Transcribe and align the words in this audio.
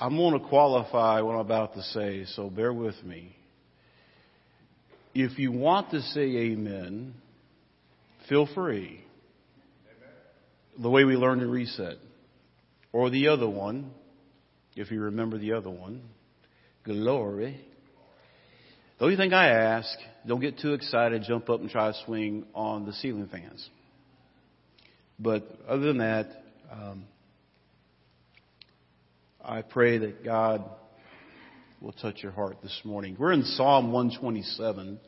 I'm 0.00 0.16
going 0.16 0.40
to 0.40 0.48
qualify 0.48 1.20
what 1.20 1.34
I'm 1.34 1.40
about 1.40 1.74
to 1.74 1.82
say, 1.82 2.24
so 2.24 2.48
bear 2.48 2.72
with 2.72 3.02
me. 3.04 3.36
If 5.14 5.38
you 5.38 5.52
want 5.52 5.90
to 5.90 6.00
say 6.00 6.22
amen, 6.22 7.12
feel 8.26 8.48
free. 8.54 9.04
The 10.78 10.88
way 10.88 11.04
we 11.04 11.16
learn 11.16 11.40
to 11.40 11.46
reset. 11.46 11.96
Or 12.92 13.10
the 13.10 13.28
other 13.28 13.48
one, 13.48 13.90
if 14.74 14.90
you 14.90 15.02
remember 15.02 15.36
the 15.36 15.52
other 15.52 15.68
one. 15.68 16.00
Glory. 16.84 17.60
The 18.98 19.04
only 19.04 19.18
thing 19.18 19.34
I 19.34 19.48
ask, 19.48 19.88
don't 20.26 20.40
get 20.40 20.58
too 20.58 20.72
excited, 20.72 21.24
jump 21.26 21.50
up 21.50 21.60
and 21.60 21.68
try 21.68 21.92
to 21.92 21.98
swing 22.06 22.46
on 22.54 22.86
the 22.86 22.94
ceiling 22.94 23.28
fans. 23.30 23.68
But 25.18 25.46
other 25.68 25.86
than 25.88 25.98
that, 25.98 26.28
um, 26.72 27.04
I 29.44 29.62
pray 29.62 29.96
that 29.96 30.22
God 30.22 30.68
will 31.80 31.92
touch 31.92 32.22
your 32.22 32.32
heart 32.32 32.58
this 32.62 32.78
morning. 32.84 33.16
We're 33.18 33.32
in 33.32 33.44
Psalm 33.44 33.90
127. 33.90 35.00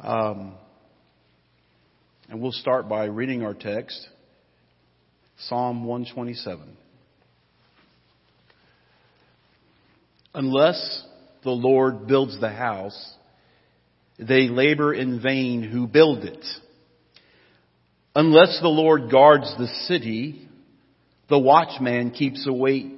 Um, 0.00 0.54
and 2.28 2.40
we'll 2.40 2.52
start 2.52 2.88
by 2.88 3.06
reading 3.06 3.42
our 3.42 3.54
text. 3.54 4.08
Psalm 5.48 5.84
127. 5.84 6.76
Unless 10.32 11.04
the 11.42 11.50
Lord 11.50 12.06
builds 12.06 12.38
the 12.40 12.50
house, 12.50 13.14
they 14.20 14.46
labor 14.46 14.94
in 14.94 15.20
vain 15.20 15.64
who 15.64 15.88
build 15.88 16.22
it. 16.22 16.44
Unless 18.14 18.60
the 18.62 18.68
Lord 18.68 19.10
guards 19.10 19.52
the 19.58 19.66
city, 19.86 20.46
the 21.30 21.38
watchman 21.38 22.10
keeps 22.10 22.44
awake, 22.46 22.92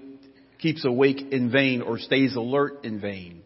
keeps 0.58 0.84
awake 0.84 1.20
in 1.30 1.52
vain 1.52 1.82
or 1.82 1.98
stays 1.98 2.34
alert 2.34 2.84
in 2.84 2.98
vain. 2.98 3.42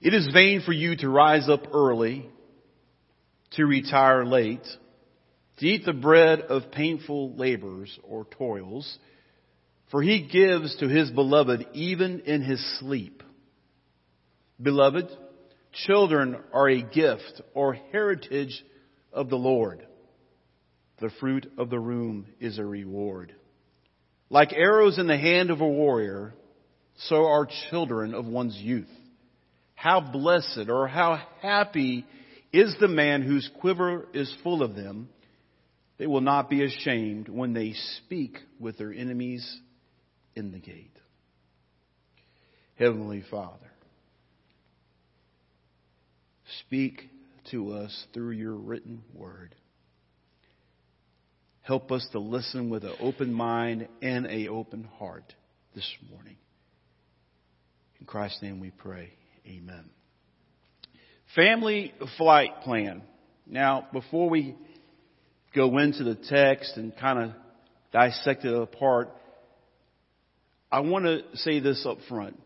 It 0.00 0.12
is 0.12 0.28
vain 0.32 0.62
for 0.62 0.72
you 0.72 0.96
to 0.96 1.08
rise 1.08 1.48
up 1.48 1.68
early, 1.72 2.28
to 3.52 3.64
retire 3.64 4.26
late, 4.26 4.66
to 5.58 5.66
eat 5.66 5.84
the 5.84 5.92
bread 5.92 6.40
of 6.40 6.72
painful 6.72 7.36
labors 7.36 7.96
or 8.02 8.26
toils, 8.36 8.98
for 9.92 10.02
he 10.02 10.26
gives 10.26 10.76
to 10.78 10.88
his 10.88 11.10
beloved 11.10 11.64
even 11.72 12.20
in 12.20 12.42
his 12.42 12.60
sleep. 12.80 13.22
Beloved, 14.60 15.08
children 15.86 16.36
are 16.52 16.68
a 16.68 16.82
gift 16.82 17.42
or 17.54 17.74
heritage 17.92 18.64
of 19.12 19.30
the 19.30 19.36
Lord. 19.36 19.86
The 21.00 21.10
fruit 21.20 21.46
of 21.58 21.70
the 21.70 21.80
womb 21.80 22.26
is 22.40 22.58
a 22.58 22.64
reward. 22.64 23.34
Like 24.32 24.54
arrows 24.54 24.98
in 24.98 25.08
the 25.08 25.18
hand 25.18 25.50
of 25.50 25.60
a 25.60 25.68
warrior, 25.68 26.32
so 26.96 27.26
are 27.26 27.46
children 27.68 28.14
of 28.14 28.24
one's 28.24 28.56
youth. 28.56 28.88
How 29.74 30.00
blessed 30.00 30.70
or 30.70 30.88
how 30.88 31.20
happy 31.42 32.06
is 32.50 32.74
the 32.80 32.88
man 32.88 33.20
whose 33.20 33.48
quiver 33.60 34.08
is 34.14 34.34
full 34.42 34.62
of 34.62 34.74
them. 34.74 35.10
They 35.98 36.06
will 36.06 36.22
not 36.22 36.48
be 36.48 36.64
ashamed 36.64 37.28
when 37.28 37.52
they 37.52 37.74
speak 37.98 38.38
with 38.58 38.78
their 38.78 38.90
enemies 38.90 39.46
in 40.34 40.50
the 40.50 40.60
gate. 40.60 40.96
Heavenly 42.76 43.24
Father, 43.30 43.70
speak 46.60 47.02
to 47.50 47.72
us 47.72 48.06
through 48.14 48.30
your 48.30 48.54
written 48.54 49.02
word. 49.12 49.54
Help 51.62 51.92
us 51.92 52.06
to 52.10 52.18
listen 52.18 52.70
with 52.70 52.82
an 52.82 52.94
open 53.00 53.32
mind 53.32 53.86
and 54.02 54.26
an 54.26 54.48
open 54.48 54.82
heart 54.98 55.32
this 55.76 55.88
morning. 56.10 56.36
In 58.00 58.06
Christ's 58.06 58.42
name 58.42 58.58
we 58.58 58.70
pray. 58.70 59.12
Amen. 59.46 59.84
Family 61.36 61.94
flight 62.18 62.62
plan. 62.62 63.02
Now, 63.46 63.86
before 63.92 64.28
we 64.28 64.56
go 65.54 65.78
into 65.78 66.02
the 66.02 66.16
text 66.16 66.76
and 66.76 66.96
kind 66.96 67.18
of 67.20 67.30
dissect 67.92 68.44
it 68.44 68.54
apart, 68.54 69.10
I 70.70 70.80
want 70.80 71.04
to 71.04 71.22
say 71.34 71.60
this 71.60 71.86
up 71.86 71.98
front. 72.08 72.40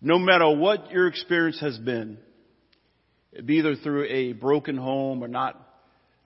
No 0.00 0.20
matter 0.20 0.48
what 0.56 0.92
your 0.92 1.08
experience 1.08 1.60
has 1.60 1.76
been, 1.78 2.18
be 3.44 3.56
either 3.56 3.74
through 3.74 4.04
a 4.04 4.34
broken 4.34 4.76
home 4.76 5.24
or 5.24 5.28
not 5.28 5.60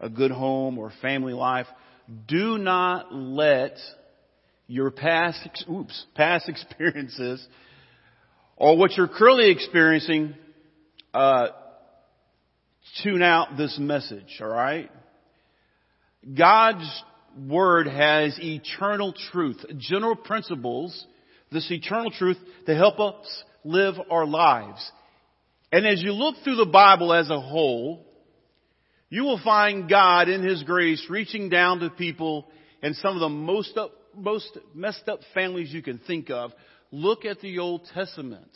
a 0.00 0.09
good 0.09 0.31
home 0.31 0.78
or 0.78 0.93
family 1.03 1.32
life, 1.32 1.66
do 2.27 2.59
not 2.59 3.15
let 3.15 3.77
your 4.66 4.91
past, 4.91 5.65
oops, 5.71 6.05
past 6.15 6.49
experiences 6.49 7.47
or 8.56 8.77
what 8.77 8.93
you're 8.97 9.09
currently 9.09 9.50
experiencing, 9.50 10.34
uh, 11.12 11.49
tune 13.03 13.22
out 13.22 13.56
this 13.56 13.77
message, 13.78 14.38
alright? 14.41 14.91
God's 16.37 16.88
Word 17.37 17.88
has 17.88 18.38
eternal 18.41 19.12
truth, 19.33 19.65
general 19.78 20.15
principles, 20.15 21.04
this 21.50 21.69
eternal 21.71 22.12
truth 22.12 22.38
to 22.66 22.77
help 22.77 23.00
us 23.00 23.44
live 23.65 23.94
our 24.09 24.25
lives. 24.25 24.88
And 25.72 25.84
as 25.84 26.00
you 26.00 26.12
look 26.12 26.37
through 26.44 26.56
the 26.56 26.66
Bible 26.66 27.12
as 27.12 27.31
a 27.31 27.41
whole, 27.41 28.06
you 29.14 29.22
will 29.22 29.41
find 29.44 29.88
God 29.88 30.28
in 30.28 30.42
His 30.42 30.64
grace 30.64 31.06
reaching 31.08 31.48
down 31.48 31.78
to 31.78 31.88
people 31.88 32.48
in 32.82 32.94
some 32.94 33.14
of 33.14 33.20
the 33.20 33.28
most 33.28 33.76
up, 33.76 33.92
most 34.12 34.58
messed 34.75 35.08
up 35.08 35.20
families 35.32 35.72
you 35.72 35.82
can 35.82 36.00
think 36.00 36.30
of. 36.30 36.50
Look 36.91 37.24
at 37.24 37.38
the 37.38 37.60
Old 37.60 37.88
Testament. 37.94 38.50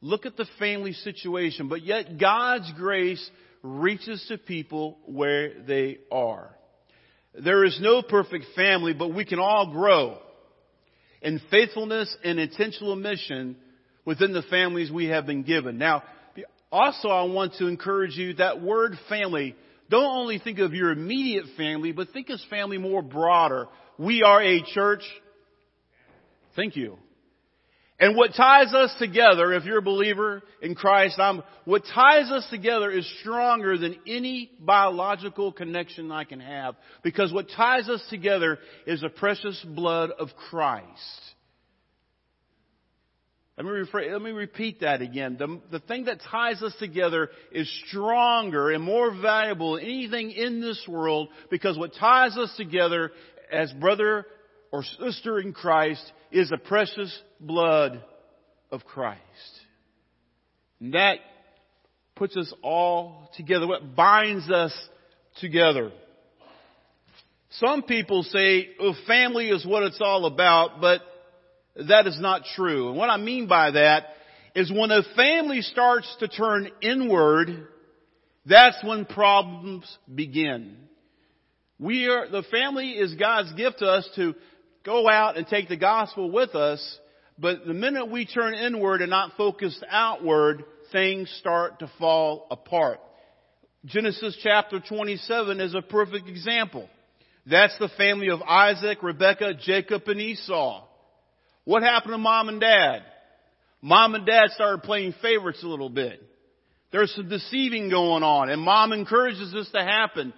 Look 0.00 0.26
at 0.26 0.36
the 0.36 0.46
family 0.60 0.92
situation. 0.92 1.68
But 1.68 1.82
yet 1.82 2.20
God's 2.20 2.72
grace 2.76 3.30
reaches 3.64 4.24
to 4.28 4.38
people 4.38 4.96
where 5.06 5.60
they 5.64 5.98
are. 6.12 6.54
There 7.34 7.64
is 7.64 7.76
no 7.82 8.00
perfect 8.00 8.44
family, 8.54 8.94
but 8.94 9.12
we 9.12 9.24
can 9.24 9.40
all 9.40 9.72
grow 9.72 10.18
in 11.20 11.40
faithfulness 11.50 12.16
and 12.22 12.38
intentional 12.38 12.94
mission 12.94 13.56
within 14.04 14.32
the 14.34 14.42
families 14.42 14.88
we 14.92 15.06
have 15.06 15.26
been 15.26 15.42
given. 15.42 15.78
Now, 15.78 16.04
also 16.70 17.08
I 17.08 17.24
want 17.24 17.54
to 17.54 17.66
encourage 17.66 18.14
you 18.14 18.34
that 18.34 18.62
word 18.62 18.96
family 19.08 19.56
don't 19.90 20.16
only 20.16 20.38
think 20.38 20.60
of 20.60 20.72
your 20.72 20.92
immediate 20.92 21.44
family, 21.56 21.92
but 21.92 22.10
think 22.12 22.30
of 22.30 22.38
family 22.48 22.78
more 22.78 23.02
broader. 23.02 23.66
We 23.98 24.22
are 24.22 24.40
a 24.40 24.62
church. 24.62 25.02
Thank 26.56 26.76
you. 26.76 26.96
And 27.98 28.16
what 28.16 28.30
ties 28.34 28.72
us 28.72 28.94
together, 28.98 29.52
if 29.52 29.64
you're 29.64 29.78
a 29.78 29.82
believer 29.82 30.42
in 30.62 30.74
Christ, 30.74 31.18
I'm, 31.18 31.42
what 31.66 31.82
ties 31.94 32.30
us 32.30 32.46
together 32.50 32.90
is 32.90 33.06
stronger 33.20 33.76
than 33.76 33.96
any 34.06 34.50
biological 34.58 35.52
connection 35.52 36.10
I 36.10 36.24
can 36.24 36.40
have. 36.40 36.76
Because 37.02 37.30
what 37.30 37.48
ties 37.54 37.90
us 37.90 38.02
together 38.08 38.58
is 38.86 39.02
the 39.02 39.10
precious 39.10 39.62
blood 39.68 40.10
of 40.18 40.28
Christ. 40.48 41.29
Let 43.62 43.94
me, 43.94 44.10
let 44.10 44.22
me 44.22 44.30
repeat 44.30 44.80
that 44.80 45.02
again. 45.02 45.36
The, 45.38 45.60
the 45.70 45.80
thing 45.80 46.06
that 46.06 46.20
ties 46.30 46.62
us 46.62 46.74
together 46.78 47.28
is 47.52 47.70
stronger 47.88 48.70
and 48.70 48.82
more 48.82 49.14
valuable 49.14 49.74
than 49.74 49.84
anything 49.84 50.30
in 50.30 50.62
this 50.62 50.82
world 50.88 51.28
because 51.50 51.76
what 51.76 51.92
ties 51.94 52.38
us 52.38 52.54
together 52.56 53.12
as 53.52 53.70
brother 53.72 54.24
or 54.72 54.82
sister 54.82 55.38
in 55.38 55.52
Christ 55.52 56.02
is 56.32 56.48
the 56.48 56.56
precious 56.56 57.14
blood 57.38 58.02
of 58.70 58.86
Christ. 58.86 59.20
And 60.80 60.94
that 60.94 61.18
puts 62.16 62.38
us 62.38 62.50
all 62.62 63.28
together. 63.36 63.66
What 63.66 63.94
binds 63.94 64.50
us 64.50 64.72
together. 65.38 65.92
Some 67.50 67.82
people 67.82 68.22
say, 68.22 68.70
oh, 68.80 68.94
family 69.06 69.50
is 69.50 69.66
what 69.66 69.82
it's 69.82 70.00
all 70.00 70.24
about, 70.24 70.80
but 70.80 71.02
that 71.88 72.06
is 72.06 72.20
not 72.20 72.42
true. 72.56 72.88
And 72.88 72.96
what 72.96 73.10
I 73.10 73.16
mean 73.16 73.46
by 73.46 73.72
that 73.72 74.06
is 74.54 74.70
when 74.70 74.90
a 74.90 75.02
family 75.16 75.62
starts 75.62 76.14
to 76.20 76.28
turn 76.28 76.70
inward, 76.82 77.68
that's 78.46 78.82
when 78.84 79.04
problems 79.04 79.98
begin. 80.12 80.76
We 81.78 82.06
are, 82.08 82.28
the 82.28 82.42
family 82.50 82.90
is 82.90 83.14
God's 83.14 83.52
gift 83.54 83.78
to 83.78 83.86
us 83.86 84.08
to 84.16 84.34
go 84.84 85.08
out 85.08 85.36
and 85.36 85.46
take 85.46 85.68
the 85.68 85.76
gospel 85.76 86.30
with 86.30 86.54
us, 86.54 86.98
but 87.38 87.64
the 87.66 87.74
minute 87.74 88.10
we 88.10 88.26
turn 88.26 88.54
inward 88.54 89.00
and 89.00 89.10
not 89.10 89.32
focus 89.36 89.80
outward, 89.90 90.64
things 90.92 91.34
start 91.38 91.78
to 91.78 91.90
fall 91.98 92.46
apart. 92.50 93.00
Genesis 93.86 94.36
chapter 94.42 94.78
27 94.80 95.60
is 95.60 95.74
a 95.74 95.80
perfect 95.80 96.28
example. 96.28 96.88
That's 97.46 97.76
the 97.78 97.88
family 97.96 98.28
of 98.28 98.42
Isaac, 98.42 99.02
Rebekah, 99.02 99.54
Jacob, 99.54 100.02
and 100.06 100.20
Esau. 100.20 100.86
What 101.64 101.82
happened 101.82 102.12
to 102.12 102.18
mom 102.18 102.48
and 102.48 102.60
dad? 102.60 103.02
Mom 103.82 104.14
and 104.14 104.26
dad 104.26 104.50
started 104.50 104.82
playing 104.82 105.14
favorites 105.22 105.62
a 105.62 105.68
little 105.68 105.88
bit. 105.88 106.22
There's 106.92 107.14
some 107.14 107.28
deceiving 107.28 107.88
going 107.88 108.22
on 108.22 108.50
and 108.50 108.60
mom 108.60 108.92
encourages 108.92 109.52
this 109.52 109.70
to 109.70 109.82
happen. 109.82 110.32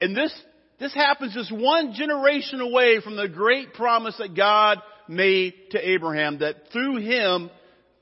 And 0.00 0.16
this 0.16 0.32
this 0.78 0.94
happens 0.94 1.34
just 1.34 1.50
one 1.50 1.94
generation 1.94 2.60
away 2.60 3.00
from 3.00 3.16
the 3.16 3.28
great 3.28 3.72
promise 3.72 4.14
that 4.18 4.36
God 4.36 4.78
made 5.08 5.54
to 5.70 5.88
Abraham 5.88 6.40
that 6.40 6.70
through 6.72 6.96
him 6.98 7.50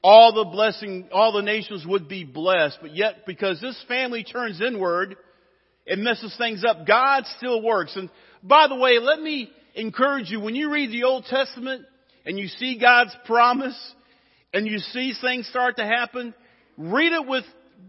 all 0.03 0.35
the 0.35 0.51
blessing, 0.51 1.09
all 1.13 1.33
the 1.33 1.43
nations 1.43 1.87
would 1.87 2.09
be 2.09 2.25
blessed. 2.25 2.79
But 2.83 2.95
yet, 2.95 3.25
because 3.27 3.61
this 3.61 3.83
family 3.89 4.25
turns 4.25 4.61
inward, 4.61 5.17
it 5.87 5.99
messes 5.99 6.35
things 6.37 6.65
up. 6.65 6.87
God 6.87 7.25
still 7.39 7.63
works. 7.63 7.97
And 7.97 8.11
by 8.43 8.67
the 8.69 8.75
way, 8.75 8.99
let 8.99 9.21
me 9.21 9.51
encourage 9.75 10.31
you, 10.31 10.41
when 10.41 10.55
you 10.55 10.71
read 10.73 10.91
the 10.91 11.05
Old 11.05 11.25
Testament 11.25 11.87
and 12.25 12.39
you 12.39 12.49
see 12.49 12.79
God's 12.79 13.17
promise 13.27 13.79
and 14.53 14.67
you 14.67 14.79
see 14.79 15.13
things 15.21 15.49
start 15.49 15.77
to 15.77 15.85
happen, 15.85 16.35
read 16.77 17.13
it 17.13 17.27
with 17.27 17.45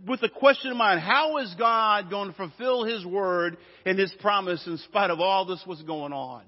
with 0.07 0.21
a 0.23 0.29
question 0.29 0.71
in 0.71 0.77
mind. 0.77 0.99
How 0.99 1.37
is 1.37 1.53
God 1.57 2.09
going 2.09 2.29
to 2.29 2.35
fulfill 2.35 2.83
His 2.83 3.05
word 3.05 3.57
and 3.85 3.97
His 3.97 4.13
promise 4.19 4.65
in 4.67 4.77
spite 4.77 5.09
of 5.09 5.19
all 5.19 5.45
this 5.45 5.61
what's 5.65 5.81
going 5.83 6.13
on? 6.13 6.43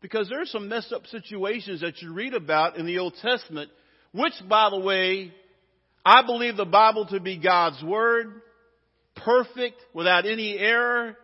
Because 0.00 0.28
there's 0.28 0.50
some 0.50 0.68
messed 0.68 0.92
up 0.92 1.06
situations 1.06 1.80
that 1.80 2.02
you 2.02 2.12
read 2.12 2.34
about 2.34 2.76
in 2.76 2.86
the 2.86 2.98
Old 2.98 3.14
Testament, 3.22 3.70
which, 4.12 4.32
by 4.48 4.70
the 4.70 4.78
way, 4.78 5.32
I 6.04 6.22
believe 6.26 6.56
the 6.56 6.64
Bible 6.64 7.06
to 7.06 7.20
be 7.20 7.38
God's 7.38 7.82
Word, 7.84 8.42
perfect, 9.14 9.76
without 9.94 10.26
any 10.26 10.58
error. 10.58 11.16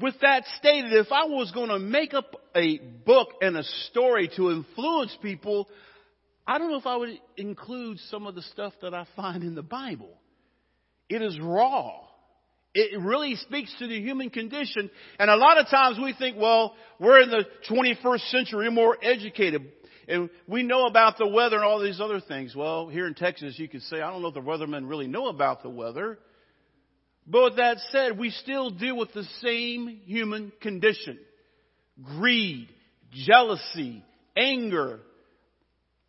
With 0.00 0.14
that 0.20 0.44
stated, 0.58 0.92
if 0.92 1.10
I 1.10 1.24
was 1.24 1.50
going 1.52 1.70
to 1.70 1.78
make 1.78 2.12
up 2.12 2.34
a 2.54 2.78
book 2.78 3.28
and 3.40 3.56
a 3.56 3.64
story 3.90 4.30
to 4.36 4.50
influence 4.50 5.16
people, 5.22 5.68
I 6.46 6.58
don't 6.58 6.70
know 6.70 6.78
if 6.78 6.86
I 6.86 6.96
would 6.96 7.18
include 7.36 7.98
some 8.10 8.26
of 8.26 8.34
the 8.34 8.42
stuff 8.42 8.74
that 8.82 8.92
I 8.92 9.06
find 9.16 9.42
in 9.42 9.54
the 9.54 9.62
Bible. 9.62 10.12
It 11.08 11.22
is 11.22 11.38
raw. 11.40 11.92
It 12.74 13.00
really 13.00 13.34
speaks 13.36 13.74
to 13.78 13.86
the 13.86 13.98
human 13.98 14.28
condition. 14.28 14.90
And 15.18 15.30
a 15.30 15.36
lot 15.36 15.58
of 15.58 15.68
times 15.68 15.98
we 15.98 16.12
think, 16.12 16.36
well, 16.38 16.74
we're 17.00 17.20
in 17.22 17.30
the 17.30 17.44
21st 17.68 18.30
century, 18.30 18.70
more 18.70 18.96
educated. 19.02 19.72
And 20.06 20.28
we 20.46 20.62
know 20.62 20.86
about 20.86 21.16
the 21.16 21.26
weather 21.26 21.56
and 21.56 21.64
all 21.64 21.80
these 21.80 22.00
other 22.00 22.20
things. 22.20 22.54
Well, 22.54 22.88
here 22.88 23.06
in 23.06 23.14
Texas, 23.14 23.58
you 23.58 23.68
could 23.68 23.82
say, 23.82 23.96
I 24.02 24.10
don't 24.10 24.20
know 24.20 24.28
if 24.28 24.34
the 24.34 24.40
weathermen 24.40 24.88
really 24.88 25.06
know 25.06 25.28
about 25.28 25.62
the 25.62 25.70
weather. 25.70 26.18
But 27.30 27.42
with 27.42 27.56
that 27.56 27.76
said, 27.92 28.18
we 28.18 28.30
still 28.30 28.70
deal 28.70 28.96
with 28.96 29.12
the 29.12 29.26
same 29.42 30.00
human 30.06 30.50
condition. 30.62 31.18
Greed, 32.02 32.68
jealousy, 33.12 34.02
anger, 34.34 35.00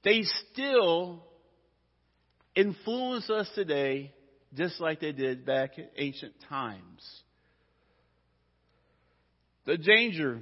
they 0.04 0.24
still 0.54 1.24
influence 2.56 3.30
us 3.30 3.50
today 3.54 4.14
just 4.54 4.80
like 4.80 5.02
they 5.02 5.12
did 5.12 5.46
back 5.46 5.78
in 5.78 5.88
ancient 5.98 6.34
times. 6.48 7.22
The 9.66 9.78
danger 9.78 10.40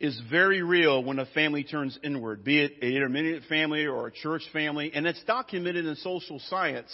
is 0.00 0.20
very 0.30 0.62
real 0.62 1.02
when 1.02 1.18
a 1.18 1.26
family 1.26 1.64
turns 1.64 1.98
inward, 2.02 2.44
be 2.44 2.60
it 2.60 2.72
an 2.82 2.92
intermediate 2.92 3.44
family 3.44 3.86
or 3.86 4.08
a 4.08 4.12
church 4.12 4.42
family, 4.52 4.90
and 4.92 5.06
it's 5.06 5.22
documented 5.24 5.86
in 5.86 5.94
social 5.96 6.38
science. 6.50 6.90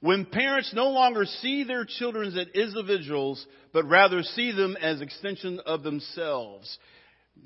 When 0.00 0.26
parents 0.26 0.72
no 0.72 0.90
longer 0.90 1.24
see 1.24 1.64
their 1.64 1.84
children 1.84 2.28
as 2.28 2.46
individuals, 2.54 3.44
but 3.72 3.88
rather 3.88 4.22
see 4.22 4.52
them 4.52 4.76
as 4.80 5.00
extension 5.00 5.60
of 5.66 5.82
themselves. 5.82 6.78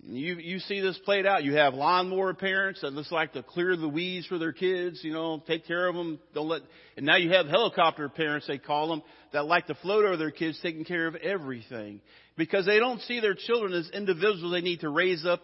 You, 0.03 0.37
you 0.37 0.59
see 0.59 0.81
this 0.81 0.99
played 1.05 1.27
out. 1.27 1.45
You 1.45 1.55
have 1.55 1.75
lawnmower 1.75 2.35
parents 2.35 2.81
that 2.83 2.95
just 2.95 3.13
like 3.13 3.33
to 3.35 3.43
clear 3.43 3.77
the 3.77 3.89
weeds 3.89 4.27
for 4.27 4.39
their 4.39 4.53
kids, 4.53 5.01
you 5.03 5.13
know, 5.13 5.43
take 5.47 5.67
care 5.67 5.87
of 5.87 5.95
them, 5.95 6.19
don't 6.35 6.49
let, 6.49 6.63
and 6.97 7.07
now 7.07 7.17
you 7.17 7.31
have 7.31 7.47
helicopter 7.47 8.09
parents, 8.09 8.47
they 8.47 8.59
call 8.59 8.89
them, 8.89 9.03
that 9.33 9.47
like 9.47 9.67
to 9.67 9.75
float 9.77 10.05
over 10.05 10.17
their 10.17 10.31
kids, 10.31 10.59
taking 10.63 10.85
care 10.85 11.07
of 11.07 11.15
everything. 11.17 12.01
Because 12.37 12.67
they 12.67 12.79
don't 12.79 13.01
see 13.03 13.21
their 13.21 13.35
children 13.35 13.75
as 13.75 13.91
individuals 13.91 14.53
they 14.53 14.61
need 14.61 14.81
to 14.81 14.89
raise 14.89 15.25
up 15.25 15.41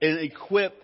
and 0.00 0.20
equip 0.20 0.80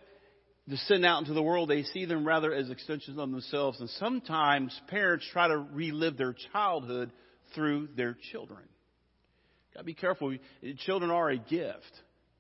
to 0.71 0.77
send 0.77 1.05
out 1.05 1.21
into 1.21 1.35
the 1.35 1.43
world. 1.43 1.69
They 1.69 1.83
see 1.83 2.05
them 2.07 2.27
rather 2.27 2.53
as 2.53 2.71
extensions 2.71 3.19
of 3.19 3.31
themselves. 3.31 3.81
And 3.81 3.91
sometimes 3.91 4.79
parents 4.89 5.27
try 5.33 5.49
to 5.49 5.59
relive 5.59 6.17
their 6.17 6.35
childhood 6.53 7.13
through 7.55 7.89
their 7.97 8.17
children. 8.33 8.63
Gotta 9.75 9.85
be 9.85 9.95
careful. 9.95 10.37
Children 10.79 11.11
are 11.11 11.31
a 11.31 11.37
gift 11.37 11.93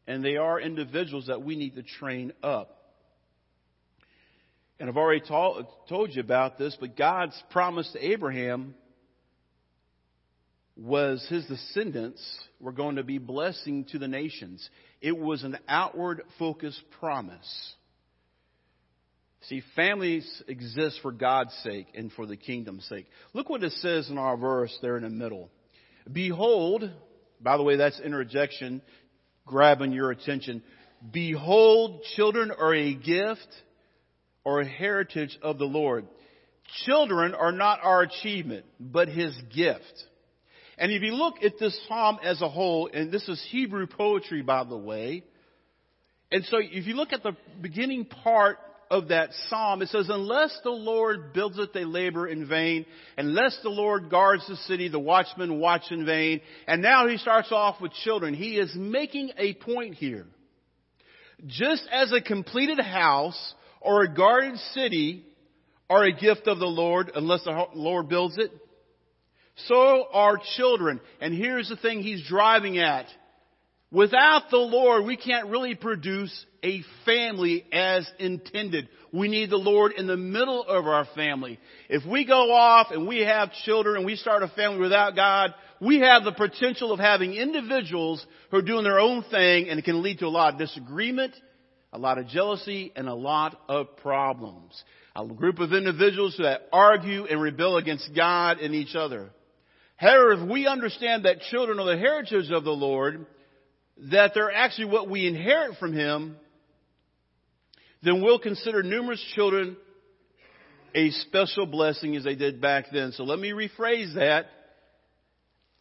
and 0.06 0.24
they 0.24 0.36
are 0.36 0.60
individuals 0.60 1.26
that 1.26 1.42
we 1.42 1.56
need 1.56 1.74
to 1.76 1.82
train 1.82 2.32
up. 2.42 2.78
And 4.78 4.88
I've 4.88 4.96
already 4.96 5.22
told, 5.26 5.66
told 5.88 6.14
you 6.14 6.20
about 6.20 6.58
this, 6.58 6.76
but 6.78 6.96
God's 6.96 7.40
promise 7.50 7.90
to 7.92 8.04
Abraham 8.04 8.74
was 10.76 11.24
his 11.28 11.46
descendants 11.46 12.22
were 12.58 12.72
going 12.72 12.96
to 12.96 13.04
be 13.04 13.18
blessing 13.18 13.84
to 13.92 13.98
the 13.98 14.08
nations. 14.08 14.68
It 15.00 15.16
was 15.16 15.44
an 15.44 15.56
outward 15.68 16.22
focused 16.38 16.82
promise. 16.98 17.74
See, 19.48 19.62
families 19.76 20.42
exist 20.48 21.00
for 21.02 21.12
God's 21.12 21.52
sake 21.62 21.88
and 21.94 22.10
for 22.12 22.26
the 22.26 22.36
kingdom's 22.36 22.86
sake. 22.86 23.06
Look 23.34 23.50
what 23.50 23.62
it 23.62 23.72
says 23.72 24.08
in 24.08 24.16
our 24.16 24.36
verse 24.36 24.76
there 24.80 24.96
in 24.96 25.02
the 25.02 25.10
middle. 25.10 25.50
Behold, 26.10 26.90
by 27.40 27.56
the 27.56 27.62
way, 27.62 27.76
that's 27.76 28.00
interjection 28.00 28.80
grabbing 29.46 29.92
your 29.92 30.10
attention. 30.10 30.62
Behold, 31.12 32.02
children 32.16 32.50
are 32.50 32.74
a 32.74 32.94
gift 32.94 33.46
or 34.44 34.60
a 34.60 34.66
heritage 34.66 35.38
of 35.42 35.58
the 35.58 35.66
Lord. 35.66 36.06
Children 36.86 37.34
are 37.34 37.52
not 37.52 37.80
our 37.82 38.02
achievement, 38.02 38.64
but 38.80 39.08
His 39.08 39.36
gift. 39.54 40.04
And 40.78 40.90
if 40.90 41.02
you 41.02 41.14
look 41.14 41.42
at 41.42 41.58
this 41.60 41.78
psalm 41.86 42.18
as 42.22 42.40
a 42.40 42.48
whole, 42.48 42.88
and 42.92 43.12
this 43.12 43.28
is 43.28 43.44
Hebrew 43.50 43.86
poetry, 43.86 44.42
by 44.42 44.64
the 44.64 44.76
way, 44.76 45.24
and 46.32 46.44
so 46.46 46.56
if 46.60 46.86
you 46.86 46.94
look 46.94 47.12
at 47.12 47.22
the 47.22 47.36
beginning 47.60 48.06
part 48.06 48.58
of 48.90 49.08
that 49.08 49.30
psalm, 49.48 49.82
it 49.82 49.88
says, 49.88 50.08
Unless 50.08 50.58
the 50.62 50.70
Lord 50.70 51.32
builds 51.32 51.58
it, 51.58 51.72
they 51.72 51.84
labor 51.84 52.26
in 52.26 52.46
vain. 52.46 52.86
Unless 53.16 53.60
the 53.62 53.70
Lord 53.70 54.10
guards 54.10 54.46
the 54.46 54.56
city, 54.56 54.88
the 54.88 54.98
watchmen 54.98 55.58
watch 55.58 55.82
in 55.90 56.06
vain. 56.06 56.40
And 56.66 56.82
now 56.82 57.08
he 57.08 57.16
starts 57.16 57.50
off 57.52 57.80
with 57.80 57.92
children. 58.04 58.34
He 58.34 58.56
is 58.56 58.74
making 58.74 59.32
a 59.36 59.54
point 59.54 59.94
here. 59.94 60.26
Just 61.46 61.86
as 61.90 62.12
a 62.12 62.20
completed 62.20 62.80
house 62.80 63.54
or 63.80 64.02
a 64.02 64.14
guarded 64.14 64.58
city 64.72 65.24
are 65.90 66.04
a 66.04 66.12
gift 66.12 66.46
of 66.46 66.58
the 66.58 66.66
Lord, 66.66 67.10
unless 67.14 67.44
the 67.44 67.66
Lord 67.74 68.08
builds 68.08 68.38
it, 68.38 68.50
so 69.56 70.06
are 70.12 70.38
children. 70.56 71.00
And 71.20 71.34
here's 71.34 71.68
the 71.68 71.76
thing 71.76 72.00
he's 72.00 72.26
driving 72.26 72.78
at. 72.78 73.06
Without 73.94 74.50
the 74.50 74.56
Lord, 74.56 75.04
we 75.04 75.16
can't 75.16 75.50
really 75.50 75.76
produce 75.76 76.44
a 76.64 76.82
family 77.04 77.64
as 77.72 78.10
intended. 78.18 78.88
We 79.12 79.28
need 79.28 79.50
the 79.50 79.56
Lord 79.56 79.92
in 79.92 80.08
the 80.08 80.16
middle 80.16 80.64
of 80.64 80.86
our 80.86 81.06
family. 81.14 81.60
If 81.88 82.04
we 82.04 82.26
go 82.26 82.52
off 82.52 82.88
and 82.90 83.06
we 83.06 83.20
have 83.20 83.52
children 83.64 83.98
and 83.98 84.04
we 84.04 84.16
start 84.16 84.42
a 84.42 84.48
family 84.48 84.80
without 84.80 85.14
God, 85.14 85.54
we 85.80 86.00
have 86.00 86.24
the 86.24 86.32
potential 86.32 86.90
of 86.90 86.98
having 86.98 87.34
individuals 87.34 88.26
who 88.50 88.56
are 88.56 88.62
doing 88.62 88.82
their 88.82 88.98
own 88.98 89.22
thing 89.30 89.68
and 89.68 89.78
it 89.78 89.84
can 89.84 90.02
lead 90.02 90.18
to 90.18 90.26
a 90.26 90.28
lot 90.28 90.54
of 90.54 90.58
disagreement, 90.58 91.32
a 91.92 91.98
lot 91.98 92.18
of 92.18 92.26
jealousy, 92.26 92.92
and 92.96 93.08
a 93.08 93.14
lot 93.14 93.56
of 93.68 93.96
problems. 93.98 94.82
A 95.14 95.24
group 95.24 95.60
of 95.60 95.72
individuals 95.72 96.34
that 96.40 96.62
argue 96.72 97.26
and 97.26 97.40
rebel 97.40 97.76
against 97.76 98.10
God 98.12 98.58
and 98.58 98.74
each 98.74 98.96
other. 98.96 99.30
However, 99.94 100.32
if 100.32 100.50
we 100.50 100.66
understand 100.66 101.26
that 101.26 101.42
children 101.52 101.78
are 101.78 101.86
the 101.86 101.96
heritage 101.96 102.50
of 102.50 102.64
the 102.64 102.72
Lord, 102.72 103.26
that 104.10 104.32
they're 104.34 104.52
actually 104.52 104.86
what 104.86 105.08
we 105.08 105.26
inherit 105.26 105.78
from 105.78 105.92
Him, 105.92 106.36
then 108.02 108.22
we'll 108.22 108.38
consider 108.38 108.82
numerous 108.82 109.22
children 109.34 109.76
a 110.94 111.10
special 111.10 111.66
blessing 111.66 112.14
as 112.16 112.24
they 112.24 112.36
did 112.36 112.60
back 112.60 112.86
then. 112.92 113.12
So 113.12 113.24
let 113.24 113.38
me 113.38 113.50
rephrase 113.50 114.14
that. 114.14 114.46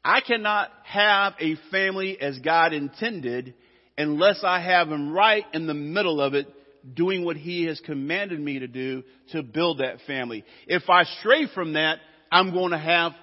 I 0.03 0.21
cannot 0.21 0.69
have 0.83 1.33
a 1.39 1.55
family 1.71 2.19
as 2.19 2.39
God 2.39 2.73
intended 2.73 3.53
unless 3.97 4.43
I 4.43 4.59
have 4.59 4.89
Him 4.89 5.13
right 5.13 5.45
in 5.53 5.67
the 5.67 5.73
middle 5.73 6.19
of 6.19 6.33
it, 6.33 6.47
doing 6.93 7.23
what 7.23 7.37
He 7.37 7.65
has 7.65 7.79
commanded 7.79 8.39
me 8.39 8.59
to 8.59 8.67
do 8.67 9.03
to 9.31 9.43
build 9.43 9.79
that 9.79 9.97
family. 10.07 10.43
If 10.67 10.89
I 10.89 11.03
stray 11.19 11.47
from 11.53 11.73
that, 11.73 11.99
I'm 12.31 12.51
going 12.51 12.71
to 12.71 12.77
have 12.77 13.13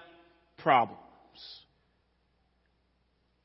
problems. 0.58 1.00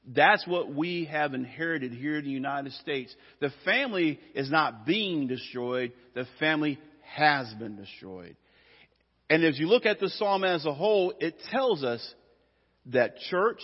That's 0.07 0.45
what 0.45 0.74
we 0.74 1.05
have 1.05 1.33
inherited 1.33 1.91
here 1.91 2.17
in 2.17 2.25
the 2.25 2.31
United 2.31 2.74
States. 2.74 3.15
The 3.39 3.51
family 3.63 4.19
is 4.35 4.51
not 4.51 4.85
being 4.85 5.27
destroyed. 5.27 5.93
The 6.13 6.27
family 6.39 6.79
has 7.15 7.51
been 7.55 7.75
destroyed. 7.75 8.35
And 9.29 9.43
as 9.43 9.57
you 9.57 9.67
look 9.67 9.85
at 9.85 10.00
the 10.00 10.09
psalm 10.09 10.43
as 10.43 10.65
a 10.65 10.74
whole, 10.74 11.13
it 11.19 11.35
tells 11.51 11.83
us 11.83 12.13
that 12.88 13.17
church, 13.31 13.62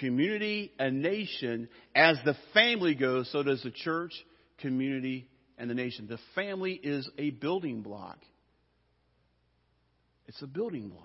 community, 0.00 0.72
and 0.78 1.02
nation, 1.02 1.68
as 1.94 2.16
the 2.24 2.36
family 2.54 2.94
goes, 2.94 3.30
so 3.30 3.42
does 3.42 3.62
the 3.62 3.70
church, 3.70 4.12
community, 4.58 5.28
and 5.58 5.68
the 5.68 5.74
nation. 5.74 6.06
The 6.08 6.18
family 6.34 6.72
is 6.72 7.08
a 7.18 7.30
building 7.30 7.82
block. 7.82 8.18
It's 10.26 10.40
a 10.40 10.46
building 10.46 10.88
block. 10.88 11.02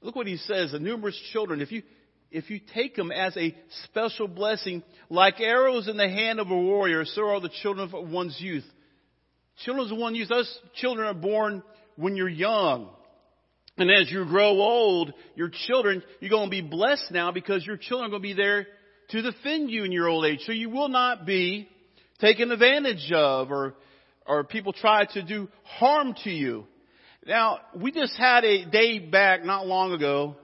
Look 0.00 0.14
what 0.14 0.28
he 0.28 0.36
says, 0.36 0.72
the 0.72 0.78
numerous 0.78 1.20
children. 1.32 1.60
If 1.60 1.72
you 1.72 1.82
if 2.30 2.50
you 2.50 2.60
take 2.74 2.96
them 2.96 3.12
as 3.12 3.36
a 3.36 3.54
special 3.84 4.28
blessing, 4.28 4.82
like 5.08 5.40
arrows 5.40 5.88
in 5.88 5.96
the 5.96 6.08
hand 6.08 6.40
of 6.40 6.50
a 6.50 6.56
warrior, 6.56 7.04
so 7.04 7.28
are 7.28 7.40
the 7.40 7.50
children 7.62 7.88
of 7.92 8.08
one's 8.08 8.36
youth. 8.40 8.64
Children 9.64 9.90
of 9.90 9.98
one's 9.98 10.18
youth, 10.18 10.28
those 10.28 10.60
children 10.74 11.06
are 11.06 11.14
born 11.14 11.62
when 11.96 12.16
you're 12.16 12.28
young. 12.28 12.90
And 13.78 13.90
as 13.90 14.10
you 14.10 14.24
grow 14.24 14.60
old, 14.60 15.12
your 15.34 15.50
children, 15.66 16.02
you're 16.20 16.30
going 16.30 16.46
to 16.46 16.50
be 16.50 16.62
blessed 16.62 17.10
now 17.10 17.30
because 17.30 17.64
your 17.66 17.76
children 17.76 18.08
are 18.08 18.10
going 18.10 18.22
to 18.22 18.28
be 18.28 18.34
there 18.34 18.66
to 19.10 19.22
defend 19.22 19.70
you 19.70 19.84
in 19.84 19.92
your 19.92 20.08
old 20.08 20.24
age. 20.24 20.40
So 20.46 20.52
you 20.52 20.70
will 20.70 20.88
not 20.88 21.26
be 21.26 21.68
taken 22.20 22.50
advantage 22.50 23.12
of 23.12 23.50
or, 23.50 23.74
or 24.26 24.44
people 24.44 24.72
try 24.72 25.04
to 25.12 25.22
do 25.22 25.48
harm 25.62 26.14
to 26.24 26.30
you. 26.30 26.64
Now, 27.26 27.58
we 27.74 27.92
just 27.92 28.16
had 28.16 28.44
a 28.44 28.64
day 28.64 28.98
back 28.98 29.44
not 29.44 29.66
long 29.66 29.92
ago 29.92 30.36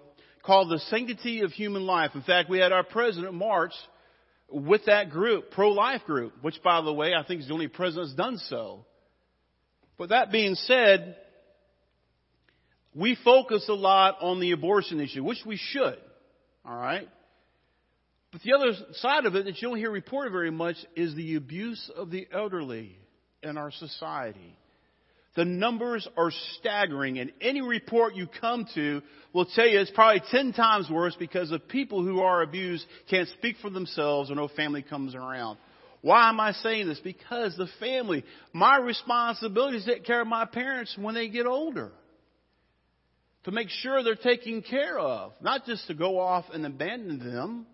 called 0.42 0.70
the 0.70 0.78
Sanctity 0.78 1.40
of 1.40 1.52
Human 1.52 1.86
Life. 1.86 2.12
In 2.14 2.22
fact, 2.22 2.50
we 2.50 2.58
had 2.58 2.72
our 2.72 2.84
president 2.84 3.34
March 3.34 3.72
with 4.50 4.84
that 4.86 5.10
group, 5.10 5.50
pro-life 5.50 6.02
group, 6.04 6.34
which 6.42 6.62
by 6.62 6.80
the 6.82 6.92
way, 6.92 7.14
I 7.14 7.24
think 7.24 7.40
is 7.40 7.48
the 7.48 7.54
only 7.54 7.68
president 7.68 8.08
that's 8.08 8.16
done 8.16 8.38
so. 8.38 8.84
But 9.98 10.10
that 10.10 10.32
being 10.32 10.54
said, 10.54 11.16
we 12.94 13.16
focus 13.24 13.66
a 13.68 13.74
lot 13.74 14.16
on 14.20 14.40
the 14.40 14.52
abortion 14.52 15.00
issue, 15.00 15.24
which 15.24 15.38
we 15.46 15.56
should. 15.56 15.96
All 16.64 16.76
right? 16.76 17.08
But 18.32 18.42
the 18.42 18.54
other 18.54 18.72
side 18.94 19.26
of 19.26 19.34
it 19.36 19.44
that 19.44 19.60
you 19.60 19.68
don't 19.68 19.78
hear 19.78 19.90
reported 19.90 20.32
very 20.32 20.50
much 20.50 20.76
is 20.96 21.14
the 21.14 21.36
abuse 21.36 21.90
of 21.96 22.10
the 22.10 22.26
elderly 22.32 22.96
in 23.42 23.58
our 23.58 23.70
society. 23.70 24.56
The 25.34 25.44
numbers 25.46 26.06
are 26.16 26.30
staggering, 26.58 27.18
and 27.18 27.32
any 27.40 27.62
report 27.62 28.14
you 28.14 28.28
come 28.40 28.66
to 28.74 29.00
will 29.32 29.46
tell 29.46 29.66
you 29.66 29.80
it's 29.80 29.90
probably 29.90 30.22
10 30.30 30.52
times 30.52 30.90
worse 30.90 31.16
because 31.18 31.48
the 31.48 31.58
people 31.58 32.04
who 32.04 32.20
are 32.20 32.42
abused 32.42 32.84
can't 33.08 33.28
speak 33.28 33.56
for 33.62 33.70
themselves 33.70 34.30
or 34.30 34.34
no 34.34 34.48
family 34.48 34.82
comes 34.82 35.14
around. 35.14 35.58
Why 36.02 36.28
am 36.28 36.38
I 36.38 36.52
saying 36.52 36.86
this? 36.86 37.00
Because 37.00 37.56
the 37.56 37.68
family, 37.80 38.24
my 38.52 38.76
responsibility 38.78 39.78
is 39.78 39.84
to 39.84 39.94
take 39.94 40.04
care 40.04 40.20
of 40.20 40.26
my 40.26 40.44
parents 40.44 40.94
when 41.00 41.14
they 41.14 41.28
get 41.28 41.46
older 41.46 41.92
to 43.44 43.50
make 43.50 43.68
sure 43.68 44.02
they're 44.02 44.14
taken 44.14 44.62
care 44.62 44.98
of, 44.98 45.32
not 45.40 45.64
just 45.64 45.86
to 45.86 45.94
go 45.94 46.20
off 46.20 46.44
and 46.52 46.64
abandon 46.64 47.18
them. 47.18 47.66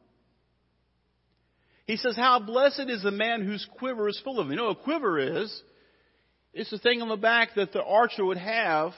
He 1.86 1.96
says, 1.96 2.16
How 2.16 2.38
blessed 2.38 2.84
is 2.88 3.02
the 3.02 3.10
man 3.10 3.44
whose 3.44 3.66
quiver 3.78 4.08
is 4.08 4.20
full 4.22 4.40
of. 4.40 4.48
You 4.48 4.56
know 4.56 4.66
what 4.66 4.78
a 4.80 4.82
quiver 4.82 5.42
is? 5.42 5.62
It's 6.52 6.70
the 6.70 6.78
thing 6.78 7.02
on 7.02 7.08
the 7.08 7.16
back 7.16 7.50
that 7.56 7.72
the 7.72 7.82
archer 7.82 8.24
would 8.24 8.38
have, 8.38 8.92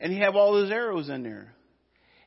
and 0.00 0.12
he 0.12 0.18
have 0.20 0.36
all 0.36 0.60
his 0.60 0.70
arrows 0.70 1.08
in 1.08 1.22
there. 1.22 1.54